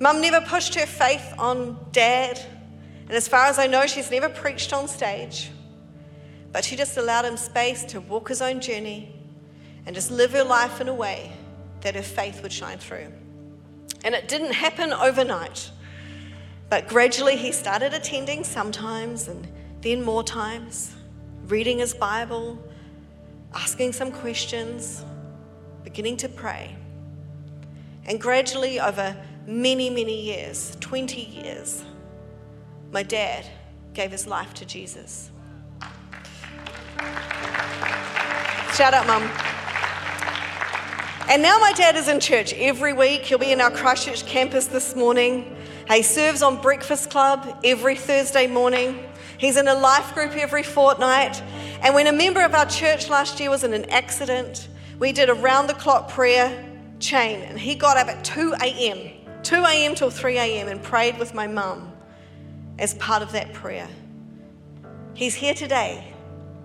Mum 0.00 0.22
never 0.22 0.40
pushed 0.46 0.74
her 0.74 0.86
faith 0.86 1.34
on 1.38 1.78
dad, 1.92 2.40
and 3.02 3.12
as 3.12 3.28
far 3.28 3.46
as 3.46 3.58
I 3.58 3.66
know, 3.66 3.86
she's 3.86 4.10
never 4.10 4.30
preached 4.30 4.72
on 4.72 4.88
stage. 4.88 5.50
But 6.52 6.64
she 6.64 6.74
just 6.74 6.96
allowed 6.96 7.26
him 7.26 7.36
space 7.36 7.84
to 7.84 8.00
walk 8.00 8.30
his 8.30 8.40
own 8.40 8.60
journey 8.62 9.14
and 9.84 9.94
just 9.94 10.10
live 10.10 10.30
her 10.30 10.44
life 10.44 10.80
in 10.80 10.88
a 10.88 10.94
way 10.94 11.32
that 11.82 11.94
her 11.96 12.02
faith 12.02 12.42
would 12.42 12.52
shine 12.52 12.78
through. 12.78 13.12
And 14.06 14.14
it 14.14 14.28
didn't 14.28 14.52
happen 14.52 14.92
overnight, 14.92 15.68
but 16.70 16.86
gradually 16.86 17.34
he 17.36 17.50
started 17.50 17.92
attending 17.92 18.44
sometimes 18.44 19.26
and 19.26 19.48
then 19.80 20.00
more 20.00 20.22
times, 20.22 20.94
reading 21.48 21.80
his 21.80 21.92
Bible, 21.92 22.56
asking 23.52 23.94
some 23.94 24.12
questions, 24.12 25.04
beginning 25.82 26.16
to 26.18 26.28
pray. 26.28 26.76
And 28.04 28.20
gradually, 28.20 28.78
over 28.78 29.16
many, 29.44 29.90
many 29.90 30.22
years 30.22 30.76
20 30.78 31.20
years 31.20 31.84
my 32.92 33.02
dad 33.02 33.44
gave 33.92 34.12
his 34.12 34.28
life 34.28 34.54
to 34.54 34.64
Jesus. 34.64 35.32
Shout 38.72 38.94
out, 38.94 39.06
Mum. 39.08 39.55
And 41.28 41.42
now 41.42 41.58
my 41.58 41.72
dad 41.72 41.96
is 41.96 42.06
in 42.06 42.20
church 42.20 42.54
every 42.54 42.92
week. 42.92 43.22
He'll 43.22 43.38
be 43.38 43.50
in 43.50 43.60
our 43.60 43.70
Christchurch 43.72 44.24
campus 44.26 44.68
this 44.68 44.94
morning. 44.94 45.56
He 45.90 46.02
serves 46.02 46.40
on 46.40 46.62
Breakfast 46.62 47.10
Club 47.10 47.60
every 47.64 47.96
Thursday 47.96 48.46
morning. 48.46 49.04
He's 49.36 49.56
in 49.56 49.66
a 49.66 49.74
life 49.74 50.14
group 50.14 50.36
every 50.36 50.62
fortnight. 50.62 51.42
And 51.82 51.96
when 51.96 52.06
a 52.06 52.12
member 52.12 52.44
of 52.44 52.54
our 52.54 52.66
church 52.66 53.10
last 53.10 53.40
year 53.40 53.50
was 53.50 53.64
in 53.64 53.74
an 53.74 53.90
accident, 53.90 54.68
we 55.00 55.10
did 55.10 55.28
a 55.28 55.34
round 55.34 55.68
the 55.68 55.74
clock 55.74 56.08
prayer 56.08 56.64
chain, 57.00 57.40
and 57.40 57.58
he 57.58 57.74
got 57.74 57.96
up 57.96 58.06
at 58.06 58.24
2 58.24 58.54
a.m., 58.62 59.10
2 59.42 59.56
a.m. 59.56 59.96
till 59.96 60.10
3 60.10 60.38
a.m., 60.38 60.68
and 60.68 60.80
prayed 60.80 61.18
with 61.18 61.34
my 61.34 61.48
mum 61.48 61.92
as 62.78 62.94
part 62.94 63.22
of 63.22 63.32
that 63.32 63.52
prayer. 63.52 63.88
He's 65.14 65.34
here 65.34 65.54
today 65.54 66.14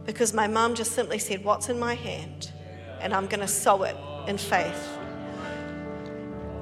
because 0.06 0.36
my 0.36 0.46
mum 0.46 0.76
just 0.76 0.92
simply 0.92 1.18
said, 1.18 1.44
What's 1.44 1.68
in 1.68 1.80
my 1.80 1.96
hand? 1.96 2.52
And 3.00 3.12
I'm 3.12 3.26
going 3.26 3.40
to 3.40 3.48
sow 3.48 3.82
it 3.82 3.98
in 4.28 4.38
faith. 4.38 4.98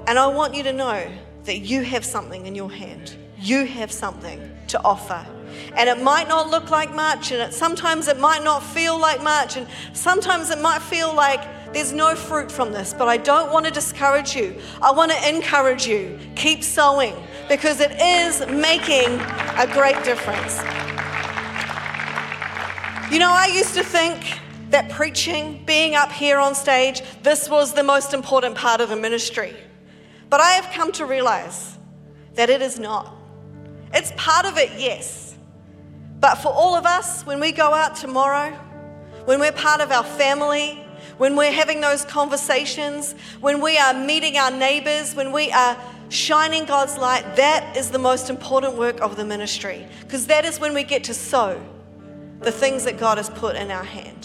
And 0.07 0.17
I 0.17 0.27
want 0.27 0.55
you 0.55 0.63
to 0.63 0.73
know 0.73 1.07
that 1.43 1.59
you 1.59 1.83
have 1.83 2.03
something 2.03 2.45
in 2.45 2.55
your 2.55 2.71
hand. 2.71 3.15
You 3.39 3.65
have 3.65 3.91
something 3.91 4.39
to 4.67 4.81
offer. 4.83 5.25
And 5.75 5.89
it 5.89 6.01
might 6.01 6.27
not 6.27 6.49
look 6.49 6.69
like 6.69 6.93
much, 6.93 7.31
and 7.31 7.41
it, 7.41 7.53
sometimes 7.53 8.07
it 8.07 8.19
might 8.19 8.43
not 8.43 8.61
feel 8.61 8.99
like 8.99 9.23
much, 9.23 9.57
and 9.57 9.67
sometimes 9.93 10.49
it 10.49 10.59
might 10.61 10.81
feel 10.81 11.13
like 11.13 11.41
there's 11.73 11.93
no 11.93 12.15
fruit 12.15 12.51
from 12.51 12.71
this, 12.71 12.93
but 12.93 13.07
I 13.07 13.17
don't 13.17 13.51
want 13.51 13.65
to 13.65 13.71
discourage 13.71 14.35
you. 14.35 14.55
I 14.81 14.91
want 14.91 15.11
to 15.11 15.29
encourage 15.29 15.87
you. 15.87 16.19
Keep 16.35 16.63
sowing 16.63 17.15
because 17.47 17.79
it 17.79 17.91
is 17.99 18.45
making 18.47 19.19
a 19.57 19.67
great 19.73 20.03
difference. 20.03 20.57
You 23.11 23.19
know, 23.19 23.31
I 23.31 23.51
used 23.53 23.73
to 23.75 23.83
think 23.83 24.39
that 24.69 24.89
preaching, 24.89 25.63
being 25.65 25.95
up 25.95 26.11
here 26.11 26.37
on 26.37 26.55
stage, 26.55 27.01
this 27.23 27.49
was 27.49 27.73
the 27.73 27.83
most 27.83 28.13
important 28.13 28.55
part 28.55 28.81
of 28.81 28.89
the 28.89 28.95
ministry. 28.95 29.55
But 30.29 30.41
I 30.41 30.51
have 30.51 30.71
come 30.73 30.91
to 30.93 31.05
realize 31.05 31.77
that 32.35 32.49
it 32.49 32.61
is 32.61 32.79
not. 32.79 33.15
It's 33.93 34.13
part 34.15 34.45
of 34.45 34.57
it, 34.57 34.69
yes. 34.77 35.35
But 36.19 36.35
for 36.35 36.49
all 36.49 36.75
of 36.75 36.85
us, 36.85 37.25
when 37.25 37.39
we 37.39 37.51
go 37.51 37.73
out 37.73 37.95
tomorrow, 37.95 38.51
when 39.25 39.39
we're 39.39 39.51
part 39.51 39.81
of 39.81 39.91
our 39.91 40.03
family, 40.03 40.85
when 41.17 41.35
we're 41.35 41.51
having 41.51 41.81
those 41.81 42.05
conversations, 42.05 43.15
when 43.41 43.61
we 43.61 43.77
are 43.77 43.93
meeting 43.93 44.37
our 44.37 44.51
neighbors, 44.51 45.15
when 45.15 45.31
we 45.31 45.51
are 45.51 45.77
shining 46.09 46.65
God's 46.65 46.97
light, 46.97 47.35
that 47.35 47.75
is 47.75 47.89
the 47.89 47.99
most 47.99 48.29
important 48.29 48.75
work 48.75 49.01
of 49.01 49.15
the 49.15 49.25
ministry. 49.25 49.87
Because 50.01 50.27
that 50.27 50.45
is 50.45 50.59
when 50.59 50.73
we 50.73 50.83
get 50.83 51.03
to 51.05 51.13
sow 51.13 51.61
the 52.41 52.51
things 52.51 52.83
that 52.83 52.97
God 52.97 53.17
has 53.17 53.29
put 53.29 53.55
in 53.55 53.71
our 53.71 53.83
hand 53.83 54.18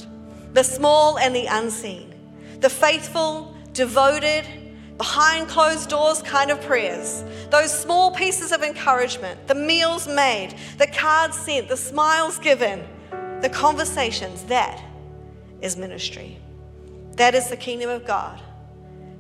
the 0.55 0.65
small 0.65 1.19
and 1.19 1.37
the 1.37 1.47
unseen, 1.47 2.15
the 2.61 2.71
faithful, 2.71 3.55
devoted, 3.75 4.47
behind 4.97 5.49
closed 5.49 5.91
doors 5.91 6.23
kind 6.23 6.51
of 6.51 6.61
prayers, 6.63 7.25
those 7.51 7.77
small 7.79 8.13
pieces 8.13 8.53
of 8.53 8.63
encouragement, 8.63 9.47
the 9.49 9.55
meals 9.55 10.09
made, 10.09 10.55
the 10.79 10.87
cards 10.87 11.37
sent, 11.37 11.69
the 11.69 11.77
smiles 11.77 12.39
given, 12.39 12.83
the 13.43 13.51
conversations, 13.51 14.45
that 14.45 14.83
is 15.61 15.77
ministry. 15.77 16.39
That 17.17 17.35
is 17.35 17.51
the 17.51 17.57
kingdom 17.57 17.91
of 17.91 18.07
God 18.07 18.41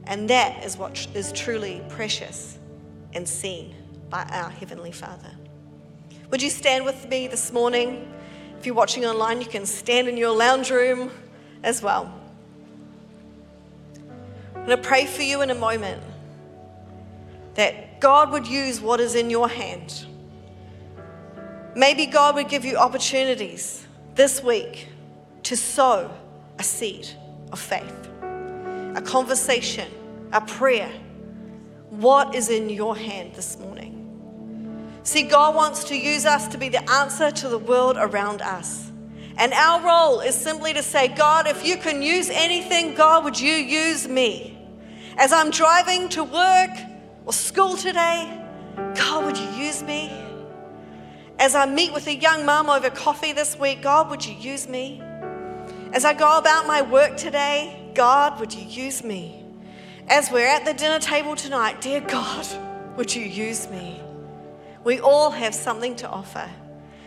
And 0.07 0.29
that 0.31 0.65
is 0.65 0.77
what 0.77 1.07
is 1.15 1.33
truly 1.33 1.83
precious 1.89 2.59
and 3.13 3.29
seen 3.29 3.75
by 4.11 4.25
our 4.25 4.51
Heavenly 4.51 4.93
Father. 4.93 5.31
Would 6.31 6.43
you 6.43 6.51
stand 6.51 6.85
with 6.85 7.09
me 7.09 7.29
this 7.29 7.53
morning? 7.53 8.13
If 8.59 8.67
you're 8.67 8.75
watching 8.75 9.07
online, 9.07 9.41
you 9.41 9.47
can 9.47 9.67
stand 9.67 10.09
in 10.09 10.17
your 10.17 10.35
lounge 10.35 10.71
room 10.71 11.11
as 11.65 11.83
well. 11.83 12.13
I'm 14.55 14.67
going 14.67 14.81
to 14.81 14.89
pray 14.89 15.07
for 15.07 15.23
you 15.23 15.43
in 15.43 15.51
a 15.51 15.55
moment 15.55 16.03
that 17.55 18.01
God 18.01 18.31
would 18.31 18.47
use 18.47 18.81
what 18.81 19.01
is 19.01 19.15
in 19.15 19.31
your 19.31 19.49
hand. 19.49 20.07
Maybe 21.75 22.07
God 22.07 22.37
would 22.37 22.49
give 22.49 22.65
you 22.65 22.77
opportunities 22.77 23.87
this 24.15 24.43
week 24.43 24.89
to 25.45 25.57
sow 25.57 26.11
a 26.59 26.63
seed 26.63 27.09
of 27.51 27.59
faith, 27.59 28.09
a 28.95 29.03
conversation, 29.05 29.91
a 30.33 30.41
prayer. 30.41 30.93
What 31.91 32.35
is 32.35 32.49
in 32.49 32.69
your 32.69 32.97
hand 32.97 33.35
this 33.35 33.59
morning? 33.59 35.01
See, 35.03 35.23
God 35.23 35.55
wants 35.55 35.85
to 35.85 35.97
use 35.97 36.25
us 36.25 36.49
to 36.49 36.59
be 36.59 36.69
the 36.69 36.89
answer 36.91 37.31
to 37.31 37.49
the 37.49 37.59
world 37.59 37.97
around 37.99 38.41
us. 38.41 38.84
And 39.37 39.53
our 39.53 39.81
role 39.85 40.21
is 40.21 40.35
simply 40.35 40.73
to 40.75 40.83
say, 40.83 41.09
God, 41.09 41.49
if 41.49 41.67
you 41.67 41.77
can 41.77 42.03
use 42.03 42.31
anything, 42.31 42.95
God, 42.95 43.25
would 43.25 43.39
you 43.39 43.53
use 43.53 44.07
me? 44.07 44.57
As 45.17 45.33
I'm 45.33 45.51
driving 45.51 46.09
to 46.11 46.25
work 46.25 46.71
or 47.27 47.33
school 47.33 47.77
today, 47.77 48.41
God, 48.95 49.25
would 49.25 49.37
you 49.37 49.49
use 49.51 49.83
me? 49.83 50.13
As 51.39 51.55
I 51.55 51.67
meet 51.67 51.93
with 51.93 52.07
a 52.07 52.15
young 52.15 52.45
mum 52.45 52.71
over 52.71 52.91
coffee 52.91 53.33
this 53.33 53.59
week, 53.59 53.83
God, 53.83 54.09
would 54.11 54.25
you 54.25 54.35
use 54.35 54.69
me? 54.69 55.03
As 55.93 56.05
I 56.05 56.15
go 56.15 56.39
about 56.39 56.67
my 56.67 56.83
work 56.83 57.17
today, 57.17 57.91
God, 57.95 58.39
would 58.39 58.55
you 58.55 58.65
use 58.65 59.03
me? 59.03 59.45
As 60.09 60.31
we're 60.31 60.47
at 60.47 60.65
the 60.65 60.75
dinner 60.75 60.99
table 60.99 61.35
tonight, 61.35 61.81
dear 61.81 62.01
God, 62.01 62.47
would 62.97 63.15
you 63.15 63.25
use 63.25 63.69
me? 63.69 64.01
We 64.85 65.01
all 65.01 65.31
have 65.31 65.55
something 65.55 65.97
to 65.97 66.09
offer. 66.09 66.49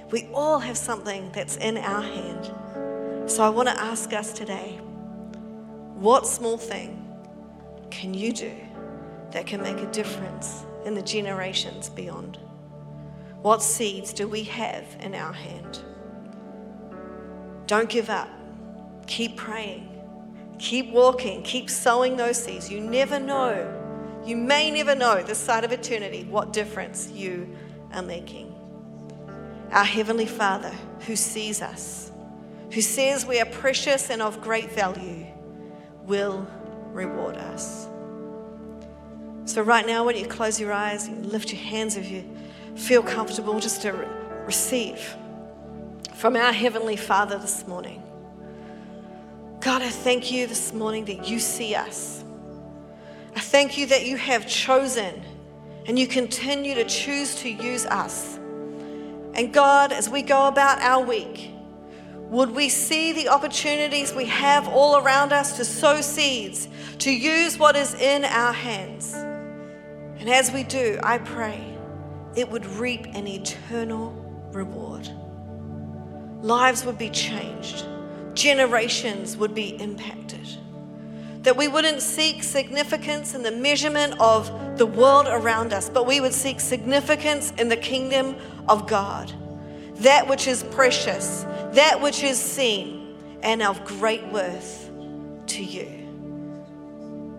We 0.10 0.30
all 0.34 0.60
have 0.60 0.78
something 0.78 1.32
that's 1.34 1.58
in 1.58 1.78
our 1.78 2.02
hand. 2.02 3.30
So 3.30 3.44
I 3.44 3.50
want 3.50 3.68
to 3.68 3.80
ask 3.80 4.14
us 4.14 4.32
today 4.32 4.80
what 5.96 6.26
small 6.26 6.58
thing 6.58 7.04
can 7.90 8.14
you 8.14 8.32
do 8.32 8.54
that 9.32 9.46
can 9.46 9.62
make 9.62 9.78
a 9.80 9.92
difference 9.92 10.64
in 10.86 10.94
the 10.94 11.02
generations 11.02 11.90
beyond? 11.90 12.38
What 13.42 13.62
seeds 13.62 14.14
do 14.14 14.28
we 14.28 14.44
have 14.44 14.86
in 15.02 15.14
our 15.14 15.34
hand? 15.34 15.80
Don't 17.66 17.90
give 17.90 18.10
up. 18.10 18.30
Keep 19.08 19.36
praying. 19.36 19.90
Keep 20.58 20.92
walking. 20.92 21.44
Keep 21.44 21.70
sowing 21.70 22.16
those 22.16 22.42
seeds. 22.42 22.72
You 22.72 22.80
never 22.80 23.20
know. 23.20 23.74
You 24.26 24.38
may 24.38 24.72
never 24.72 24.96
know 24.96 25.22
this 25.22 25.38
side 25.38 25.66
of 25.66 25.72
eternity 25.72 26.26
what 26.30 26.54
difference 26.54 27.12
you 27.12 27.56
are 27.94 28.02
making. 28.02 28.57
Our 29.72 29.84
Heavenly 29.84 30.26
Father, 30.26 30.74
who 31.02 31.16
sees 31.16 31.62
us, 31.62 32.12
who 32.72 32.82
says 32.82 33.26
we 33.26 33.40
are 33.40 33.46
precious 33.46 34.10
and 34.10 34.22
of 34.22 34.42
great 34.42 34.72
value, 34.72 35.26
will 36.04 36.48
reward 36.92 37.36
us. 37.36 37.88
So, 39.46 39.62
right 39.62 39.86
now, 39.86 40.06
when 40.06 40.18
you 40.18 40.26
close 40.26 40.60
your 40.60 40.74
eyes, 40.74 41.10
lift 41.10 41.52
your 41.54 41.62
hands 41.62 41.96
if 41.96 42.10
you 42.10 42.30
feel 42.76 43.02
comfortable 43.02 43.60
just 43.60 43.82
to 43.84 43.92
re- 43.92 44.08
receive 44.46 45.16
from 46.16 46.36
our 46.36 46.52
Heavenly 46.52 46.96
Father 46.96 47.38
this 47.38 47.68
morning. 47.68 48.04
God, 49.60 49.82
I 49.82 49.90
thank 49.90 50.32
you 50.32 50.48
this 50.48 50.74
morning 50.74 51.06
that 51.06 51.28
you 51.28 51.40
see 51.40 51.76
us. 51.76 52.24
I 53.36 53.40
thank 53.40 53.78
you 53.78 53.86
that 53.88 54.06
you 54.06 54.18
have 54.18 54.48
chosen 54.48 55.22
and 55.86 55.98
you 55.98 56.08
continue 56.08 56.76
to 56.76 56.86
choose 56.86 57.36
to 57.42 57.50
use 57.50 57.86
us. 57.86 58.40
And 59.38 59.54
God, 59.54 59.92
as 59.92 60.10
we 60.10 60.24
go 60.24 60.48
about 60.48 60.82
our 60.82 61.06
week, 61.06 61.52
would 62.16 62.50
we 62.50 62.70
see 62.70 63.14
the 63.14 63.30
opportunities 63.30 64.12
we 64.12 64.26
have 64.26 64.68
all 64.68 64.98
around 64.98 65.32
us 65.32 65.56
to 65.58 65.64
sow 65.64 66.02
seeds, 66.02 66.68
to 67.00 67.12
use 67.12 67.60
what 67.60 67.76
is 67.76 67.94
in 67.94 68.26
our 68.26 68.52
hands? 68.52 69.14
And 69.14 70.28
as 70.28 70.52
we 70.52 70.64
do, 70.64 71.00
I 71.04 71.20
pray 71.20 71.64
it 72.36 72.50
would 72.50 72.66
reap 72.66 73.06
an 73.14 73.28
eternal 73.28 74.12
reward. 74.52 75.08
Lives 76.42 76.84
would 76.84 76.98
be 76.98 77.12
changed, 77.12 77.86
generations 78.34 79.38
would 79.38 79.54
be 79.54 79.80
impacted. 79.80 80.48
That 81.48 81.56
we 81.56 81.70
wouldn't 81.70 82.02
seek 82.02 82.44
significance 82.44 83.34
in 83.34 83.42
the 83.42 83.52
measurement 83.52 84.20
of 84.20 84.78
the 84.78 84.86
world 84.86 85.28
around 85.30 85.72
us, 85.72 85.90
but 85.90 86.06
we 86.06 86.20
would 86.20 86.34
seek 86.34 86.60
significance 86.60 87.54
in 87.58 87.70
the 87.70 87.78
kingdom 87.78 88.36
of 88.68 88.86
God. 88.86 89.32
That 90.00 90.28
which 90.28 90.46
is 90.46 90.64
precious, 90.64 91.44
that 91.72 92.02
which 92.02 92.22
is 92.22 92.38
seen, 92.38 93.16
and 93.44 93.62
of 93.62 93.86
great 93.86 94.28
worth 94.28 94.92
to 95.46 95.64
you. 95.64 95.88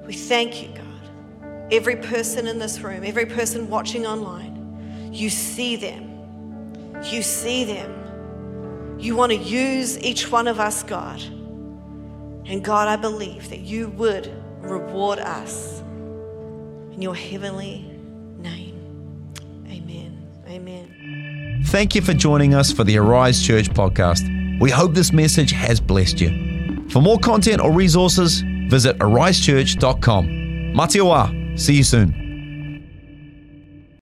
We 0.07 0.15
thank 0.15 0.63
you, 0.63 0.71
God. 0.75 1.69
Every 1.71 1.97
person 1.97 2.47
in 2.47 2.59
this 2.59 2.81
room, 2.81 3.05
every 3.05 3.27
person 3.27 3.69
watching 3.69 4.07
online, 4.07 5.11
you 5.13 5.29
see 5.29 5.77
them. 5.77 7.03
You 7.05 7.21
see 7.21 7.65
them. 7.65 8.97
You 8.99 9.17
want 9.17 9.33
to 9.33 9.39
use 9.39 9.99
each 9.99 10.33
one 10.33 10.49
of 10.49 10.59
us, 10.59 10.83
God. 10.83 11.23
And 12.49 12.65
God, 12.65 12.89
I 12.89 12.97
believe 12.97 13.51
that 13.51 13.61
you 13.61 13.89
would 13.91 14.33
reward 14.61 15.19
us 15.19 15.81
in 16.93 17.03
your 17.03 17.15
heavenly 17.15 17.85
name. 18.39 19.35
Amen. 19.69 20.27
Amen. 20.49 21.63
Thank 21.67 21.95
you 21.95 22.01
for 22.01 22.15
joining 22.15 22.55
us 22.55 22.73
for 22.73 22.85
the 22.85 22.97
Arise 22.97 23.45
Church 23.47 23.69
podcast. 23.71 24.61
We 24.61 24.71
hope 24.71 24.95
this 24.95 25.13
message 25.13 25.53
has 25.53 25.79
blessed 25.79 26.21
you. 26.21 26.89
For 26.89 27.03
more 27.03 27.19
content 27.19 27.61
or 27.61 27.71
resources, 27.71 28.41
visit 28.69 28.99
arisechurch.com. 28.99 30.27
Mā 30.75 30.89
te 30.91 31.01
wā. 31.01 31.59
See 31.59 31.75
you 31.75 31.85
soon. 31.85 32.28